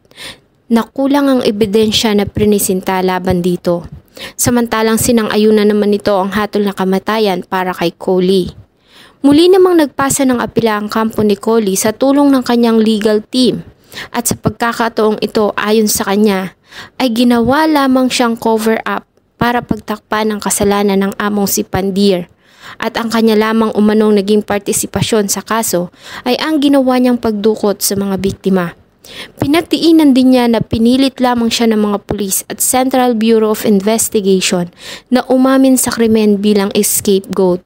na 0.70 0.86
kulang 0.86 1.26
ang 1.26 1.40
ebidensya 1.42 2.14
na 2.14 2.24
prinisinta 2.24 3.02
laban 3.02 3.42
dito. 3.42 3.90
Samantalang 4.38 5.00
sinang-ayunan 5.00 5.66
naman 5.66 5.90
nito 5.90 6.14
ang 6.14 6.30
hatol 6.30 6.62
na 6.62 6.74
kamatayan 6.76 7.42
para 7.42 7.74
kay 7.74 7.90
Coley. 7.90 8.54
Muli 9.20 9.50
namang 9.52 9.76
nagpasa 9.76 10.24
ng 10.24 10.38
apila 10.40 10.80
ang 10.80 10.88
kampo 10.88 11.20
ni 11.26 11.36
Coley 11.36 11.74
sa 11.76 11.92
tulong 11.92 12.30
ng 12.30 12.40
kanyang 12.46 12.78
legal 12.80 13.20
team 13.20 13.66
at 14.14 14.30
sa 14.30 14.38
pagkakataong 14.38 15.18
ito 15.18 15.50
ayon 15.58 15.90
sa 15.90 16.06
kanya 16.06 16.54
ay 16.96 17.10
ginawa 17.10 17.66
lamang 17.66 18.06
siyang 18.06 18.38
cover 18.38 18.78
up 18.86 19.09
para 19.40 19.64
pagtakpan 19.64 20.28
ang 20.28 20.40
kasalanan 20.44 21.08
ng 21.08 21.12
among 21.16 21.48
si 21.48 21.64
Pandir 21.64 22.28
at 22.76 22.94
ang 23.00 23.08
kanya 23.08 23.34
lamang 23.34 23.72
umanong 23.72 24.20
naging 24.20 24.44
partisipasyon 24.44 25.32
sa 25.32 25.40
kaso 25.40 25.88
ay 26.28 26.36
ang 26.36 26.60
ginawa 26.60 27.00
niyang 27.00 27.16
pagdukot 27.16 27.80
sa 27.80 27.96
mga 27.96 28.20
biktima. 28.20 28.76
Pinagtiinan 29.40 30.12
din 30.14 30.36
niya 30.36 30.46
na 30.46 30.60
pinilit 30.60 31.18
lamang 31.18 31.50
siya 31.50 31.72
ng 31.72 31.80
mga 31.80 31.98
pulis 32.04 32.46
at 32.46 32.62
Central 32.62 33.16
Bureau 33.16 33.50
of 33.56 33.66
Investigation 33.66 34.70
na 35.08 35.24
umamin 35.26 35.74
sa 35.74 35.90
krimen 35.90 36.38
bilang 36.38 36.70
scapegoat. 36.76 37.64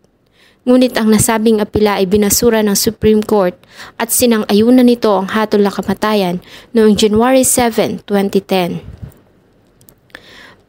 Ngunit 0.65 0.97
ang 0.97 1.13
nasabing 1.13 1.61
apila 1.61 2.01
ay 2.01 2.09
binasura 2.09 2.65
ng 2.65 2.73
Supreme 2.73 3.21
Court 3.21 3.53
at 4.01 4.09
sinang-ayunan 4.09 4.89
nito 4.89 5.13
ang 5.13 5.29
hatol 5.29 5.61
na 5.61 5.69
kamatayan 5.69 6.41
noong 6.73 6.97
January 6.97 7.45
7, 7.45 8.01
2010. 8.09 8.94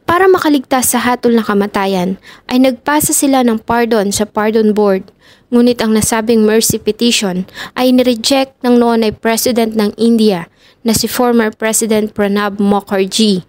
Para 0.05 0.29
makaligtas 0.29 0.93
sa 0.93 1.01
hatol 1.01 1.33
na 1.33 1.41
kamatayan, 1.41 2.21
ay 2.45 2.61
nagpasa 2.61 3.09
sila 3.09 3.41
ng 3.41 3.57
pardon 3.57 4.13
sa 4.13 4.29
pardon 4.29 4.69
board. 4.69 5.09
Ngunit 5.49 5.81
ang 5.81 5.97
nasabing 5.97 6.45
mercy 6.45 6.77
petition 6.77 7.49
ay 7.73 7.89
nireject 7.89 8.53
ng 8.61 8.77
noon 8.77 9.01
ay 9.01 9.13
President 9.13 9.73
ng 9.73 9.97
India 9.97 10.45
na 10.85 10.93
si 10.93 11.09
former 11.09 11.49
President 11.49 12.13
Pranab 12.13 12.61
Mukherjee. 12.61 13.45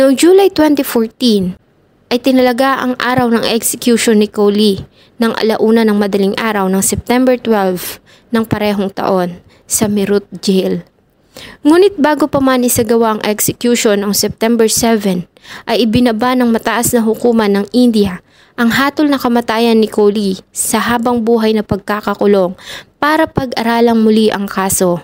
Noong 0.00 0.16
July 0.16 0.48
2014, 0.48 1.60
ay 2.10 2.18
tinalaga 2.18 2.82
ang 2.82 2.98
araw 2.98 3.30
ng 3.30 3.46
execution 3.46 4.18
ni 4.18 4.26
Coley 4.26 4.82
ng 5.22 5.30
alauna 5.36 5.86
ng 5.86 5.94
madaling 5.94 6.34
araw 6.40 6.66
ng 6.66 6.82
September 6.82 7.38
12 7.38 8.02
ng 8.34 8.44
parehong 8.48 8.90
taon 8.90 9.38
sa 9.70 9.86
Meerut 9.86 10.26
Jail. 10.42 10.82
Ngunit 11.60 11.96
bago 12.00 12.26
pa 12.26 12.40
man 12.40 12.64
isagawa 12.64 13.16
ang 13.16 13.22
execution 13.24 14.00
noong 14.00 14.16
September 14.16 14.66
7, 14.66 15.28
ay 15.68 15.76
ibinaba 15.84 16.36
ng 16.36 16.50
mataas 16.50 16.92
na 16.92 17.04
hukuman 17.04 17.50
ng 17.50 17.66
India 17.72 18.20
ang 18.60 18.68
hatol 18.76 19.08
na 19.08 19.16
kamatayan 19.16 19.80
ni 19.80 19.88
Kohli 19.88 20.36
sa 20.52 20.76
habang 20.76 21.24
buhay 21.24 21.56
na 21.56 21.64
pagkakakulong 21.64 22.52
para 23.00 23.24
pag-aralang 23.24 23.96
muli 23.96 24.28
ang 24.28 24.44
kaso. 24.44 25.00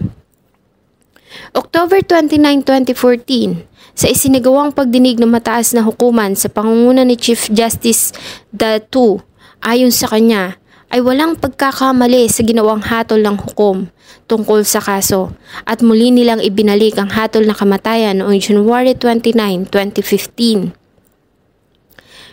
October 1.57 2.05
29, 2.05 2.37
2014, 2.69 3.65
sa 3.97 4.13
isinagawang 4.13 4.77
pagdinig 4.77 5.17
ng 5.17 5.33
mataas 5.33 5.73
na 5.73 5.81
hukuman 5.81 6.37
sa 6.37 6.53
pangunguna 6.53 7.01
ni 7.09 7.17
Chief 7.17 7.49
Justice 7.49 8.13
Datu, 8.53 9.25
ayon 9.65 9.89
sa 9.89 10.13
kanya, 10.13 10.61
ay 10.91 11.03
walang 11.03 11.35
pagkakamali 11.35 12.31
sa 12.31 12.47
ginawang 12.47 12.81
hatol 12.81 13.21
ng 13.21 13.37
hukom 13.43 13.91
tungkol 14.31 14.63
sa 14.63 14.79
kaso 14.79 15.35
at 15.67 15.83
muli 15.83 16.15
nilang 16.15 16.39
ibinalik 16.43 16.95
ang 16.99 17.11
hatol 17.11 17.47
na 17.47 17.55
kamatayan 17.55 18.23
noong 18.23 18.39
January 18.39 18.95
29, 18.95 19.69
2015. 19.71 20.86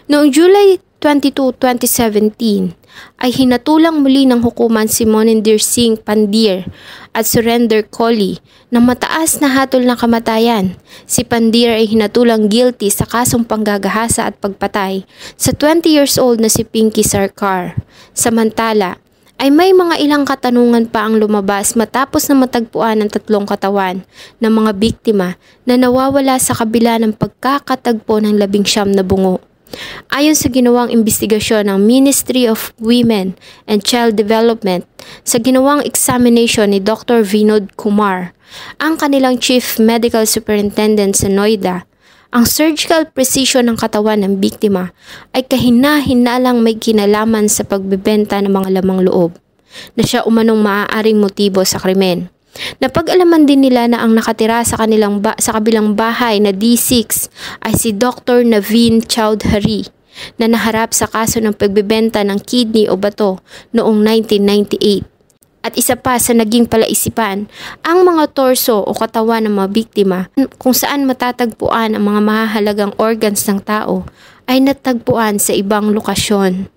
Noong 0.04 0.36
July 0.36 0.84
22, 1.00 1.56
2017 1.64 2.76
ay 3.24 3.32
hinatulang 3.32 4.04
muli 4.04 4.28
ng 4.28 4.44
hukuman 4.44 4.84
si 4.84 5.08
Moninder 5.08 5.56
Singh 5.56 5.96
Pandir 5.96 6.68
at 7.16 7.24
Surrender 7.24 7.88
Kohli 7.88 8.44
ng 8.68 8.84
mataas 8.84 9.40
na 9.40 9.48
hatol 9.48 9.88
ng 9.88 9.96
kamatayan. 9.96 10.76
Si 11.08 11.24
Pandir 11.24 11.72
ay 11.72 11.88
hinatulang 11.88 12.52
guilty 12.52 12.92
sa 12.92 13.08
kasong 13.08 13.48
panggagahasa 13.48 14.28
at 14.28 14.36
pagpatay 14.44 15.08
sa 15.40 15.56
20 15.56 15.88
years 15.88 16.20
old 16.20 16.44
na 16.44 16.52
si 16.52 16.68
Pinky 16.68 17.00
Sarkar. 17.00 17.80
Samantala, 18.12 19.00
ay 19.40 19.56
may 19.56 19.72
mga 19.72 20.04
ilang 20.04 20.28
katanungan 20.28 20.92
pa 20.92 21.08
ang 21.08 21.16
lumabas 21.16 21.80
matapos 21.80 22.28
na 22.28 22.44
matagpuan 22.44 23.00
ang 23.00 23.08
tatlong 23.08 23.48
katawan 23.48 24.04
ng 24.44 24.52
mga 24.52 24.72
biktima 24.76 25.40
na 25.64 25.80
nawawala 25.80 26.36
sa 26.44 26.52
kabila 26.52 27.00
ng 27.00 27.16
pagkakatagpo 27.16 28.20
ng 28.20 28.36
labing 28.36 28.68
siyam 28.68 28.92
na 28.92 29.00
bungo. 29.00 29.53
Ayon 30.14 30.38
sa 30.38 30.50
ginawang 30.50 30.90
investigasyon 30.90 31.70
ng 31.70 31.80
Ministry 31.82 32.46
of 32.46 32.74
Women 32.78 33.38
and 33.66 33.82
Child 33.82 34.18
Development, 34.18 34.86
sa 35.26 35.38
ginawang 35.42 35.82
examination 35.86 36.72
ni 36.74 36.80
Dr. 36.82 37.22
Vinod 37.26 37.74
Kumar, 37.78 38.34
ang 38.78 38.98
kanilang 38.98 39.42
Chief 39.42 39.64
Medical 39.82 40.26
Superintendent 40.26 41.18
sa 41.18 41.30
Noida, 41.30 41.86
ang 42.34 42.50
surgical 42.50 43.06
precision 43.14 43.70
ng 43.70 43.78
katawan 43.78 44.26
ng 44.26 44.42
biktima 44.42 44.90
ay 45.38 45.46
kahina-hinalang 45.46 46.66
may 46.66 46.74
kinalaman 46.74 47.46
sa 47.46 47.62
pagbebenta 47.62 48.42
ng 48.42 48.50
mga 48.50 48.82
lamang 48.82 49.06
loob 49.06 49.38
na 49.94 50.02
siya 50.02 50.26
umanong 50.26 50.58
maaaring 50.58 51.22
motibo 51.22 51.62
sa 51.62 51.78
krimen. 51.78 52.33
Napag-alaman 52.78 53.50
din 53.50 53.66
nila 53.66 53.90
na 53.90 54.06
ang 54.06 54.14
nakatira 54.14 54.62
sa 54.62 54.78
kanilang 54.78 55.26
ba- 55.26 55.38
sa 55.42 55.58
kabilang 55.58 55.98
bahay 55.98 56.38
na 56.38 56.54
D6 56.54 57.30
ay 57.66 57.74
si 57.74 57.90
Dr. 57.94 58.46
Naveen 58.46 59.02
Chowdhury 59.02 59.90
na 60.38 60.46
naharap 60.46 60.94
sa 60.94 61.10
kaso 61.10 61.42
ng 61.42 61.58
pagbebenta 61.58 62.22
ng 62.22 62.38
kidney 62.46 62.86
o 62.86 62.94
bato 62.94 63.42
noong 63.74 63.98
1998. 64.06 65.10
At 65.64 65.80
isa 65.80 65.96
pa 65.96 66.20
sa 66.20 66.36
naging 66.36 66.68
palaisipan, 66.68 67.48
ang 67.88 68.00
mga 68.04 68.36
torso 68.36 68.84
o 68.84 68.92
katawan 68.92 69.48
ng 69.48 69.56
mga 69.56 69.70
biktima 69.72 70.28
kung 70.60 70.76
saan 70.76 71.08
matatagpuan 71.08 71.96
ang 71.96 72.04
mga 72.04 72.20
mahahalagang 72.20 72.94
organs 73.00 73.48
ng 73.48 73.64
tao 73.64 74.04
ay 74.44 74.60
natagpuan 74.60 75.40
sa 75.40 75.56
ibang 75.56 75.96
lokasyon. 75.96 76.68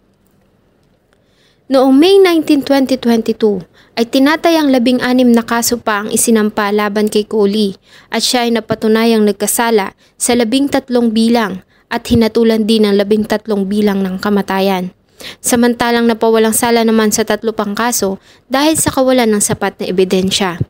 Noong 1.67 1.99
May 1.99 2.23
19, 2.23 2.63
2022, 2.63 3.99
ay 3.99 4.07
tinatayang 4.07 4.71
labing-anim 4.71 5.27
na 5.27 5.43
kaso 5.43 5.83
pa 5.83 6.07
ang 6.07 6.15
isinampa 6.15 6.71
laban 6.71 7.11
kay 7.11 7.27
Kohli 7.27 7.75
at 8.07 8.23
siya 8.23 8.47
ay 8.47 8.55
napatunayang 8.55 9.27
nagkasala 9.27 9.99
sa 10.15 10.33
labing 10.39 10.71
tatlong 10.71 11.11
bilang 11.11 11.67
at 11.91 12.07
hinatulan 12.07 12.71
din 12.71 12.87
ng 12.87 12.95
labing 12.95 13.27
tatlong 13.27 13.67
bilang 13.67 13.99
ng 13.99 14.23
kamatayan. 14.23 14.95
Samantalang 15.43 16.07
napawalang 16.07 16.55
sala 16.55 16.87
naman 16.87 17.11
sa 17.11 17.27
tatlo 17.27 17.51
pang 17.51 17.75
kaso 17.75 18.23
dahil 18.47 18.79
sa 18.79 18.95
kawalan 18.95 19.27
ng 19.27 19.43
sapat 19.43 19.75
na 19.83 19.91
ebidensya. 19.91 20.63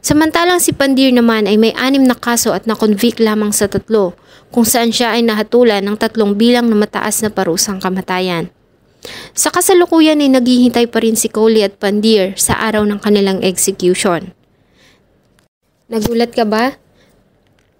Samantalang 0.00 0.64
si 0.64 0.72
Pandir 0.72 1.12
naman 1.12 1.44
ay 1.44 1.60
may 1.60 1.76
anim 1.76 2.08
na 2.08 2.16
kaso 2.16 2.56
at 2.56 2.64
nakonvict 2.64 3.20
lamang 3.20 3.52
sa 3.52 3.68
tatlo 3.68 4.16
kung 4.48 4.64
saan 4.64 4.96
siya 4.96 5.12
ay 5.12 5.28
nahatulan 5.28 5.84
ng 5.84 6.00
tatlong 6.00 6.32
bilang 6.40 6.72
na 6.72 6.76
mataas 6.80 7.20
na 7.20 7.28
parusang 7.28 7.76
kamatayan. 7.84 8.48
Sa 9.32 9.54
kasalukuyan 9.54 10.18
ay 10.18 10.30
naghihintay 10.34 10.90
pa 10.90 10.98
rin 10.98 11.14
si 11.14 11.30
Coley 11.30 11.62
at 11.62 11.78
Pandir 11.78 12.34
sa 12.34 12.58
araw 12.58 12.82
ng 12.86 12.98
kanilang 12.98 13.40
execution. 13.46 14.34
Nagulat 15.88 16.34
ka 16.34 16.44
ba? 16.44 16.76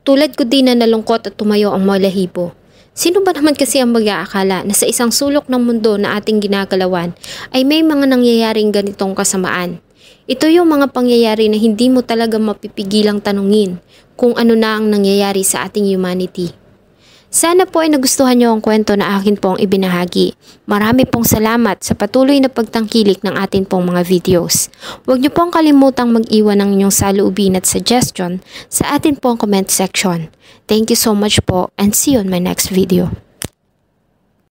Tulad 0.07 0.33
ko 0.39 0.49
din 0.49 0.71
na 0.71 0.79
nalungkot 0.79 1.29
at 1.29 1.35
tumayo 1.37 1.75
ang 1.77 1.85
malahibo. 1.85 2.57
Sino 2.99 3.23
ba 3.23 3.31
naman 3.31 3.55
kasi 3.55 3.79
ang 3.79 3.95
mag-aakala 3.95 4.67
na 4.67 4.75
sa 4.75 4.83
isang 4.83 5.15
sulok 5.15 5.47
ng 5.47 5.63
mundo 5.63 5.95
na 5.95 6.19
ating 6.19 6.43
ginagalawan 6.43 7.15
ay 7.55 7.63
may 7.63 7.79
mga 7.87 8.11
nangyayaring 8.11 8.75
ganitong 8.75 9.15
kasamaan? 9.15 9.79
Ito 10.27 10.51
yung 10.51 10.67
mga 10.67 10.91
pangyayari 10.91 11.47
na 11.47 11.55
hindi 11.55 11.87
mo 11.95 12.03
talaga 12.03 12.43
mapipigilang 12.43 13.23
tanungin 13.23 13.79
kung 14.19 14.35
ano 14.35 14.59
na 14.59 14.75
ang 14.75 14.91
nangyayari 14.91 15.47
sa 15.47 15.63
ating 15.63 15.87
humanity. 15.87 16.58
Sana 17.29 17.69
po 17.69 17.85
ay 17.85 17.93
nagustuhan 17.93 18.41
niyo 18.41 18.57
ang 18.57 18.65
kwento 18.65 18.97
na 18.97 19.21
akin 19.21 19.37
pong 19.37 19.61
ibinahagi. 19.61 20.33
Marami 20.65 21.05
pong 21.05 21.29
salamat 21.29 21.85
sa 21.85 21.93
patuloy 21.93 22.41
na 22.41 22.49
pagtangkilik 22.49 23.21
ng 23.21 23.37
atin 23.37 23.69
pong 23.69 23.93
mga 23.93 24.09
videos. 24.09 24.73
Huwag 25.05 25.21
niyo 25.21 25.29
pong 25.37 25.53
kalimutang 25.53 26.09
mag-iwan 26.09 26.65
ng 26.65 26.81
inyong 26.81 26.95
saloobin 26.95 27.61
at 27.61 27.69
suggestion 27.69 28.41
sa 28.73 28.97
atin 28.97 29.21
pong 29.21 29.37
comment 29.37 29.69
section. 29.69 30.33
Thank 30.65 30.89
you 30.89 30.97
so 30.97 31.13
much 31.13 31.37
po 31.45 31.69
and 31.77 31.93
see 31.93 32.17
you 32.17 32.25
on 32.25 32.33
my 32.33 32.41
next 32.41 32.73
video. 32.73 33.28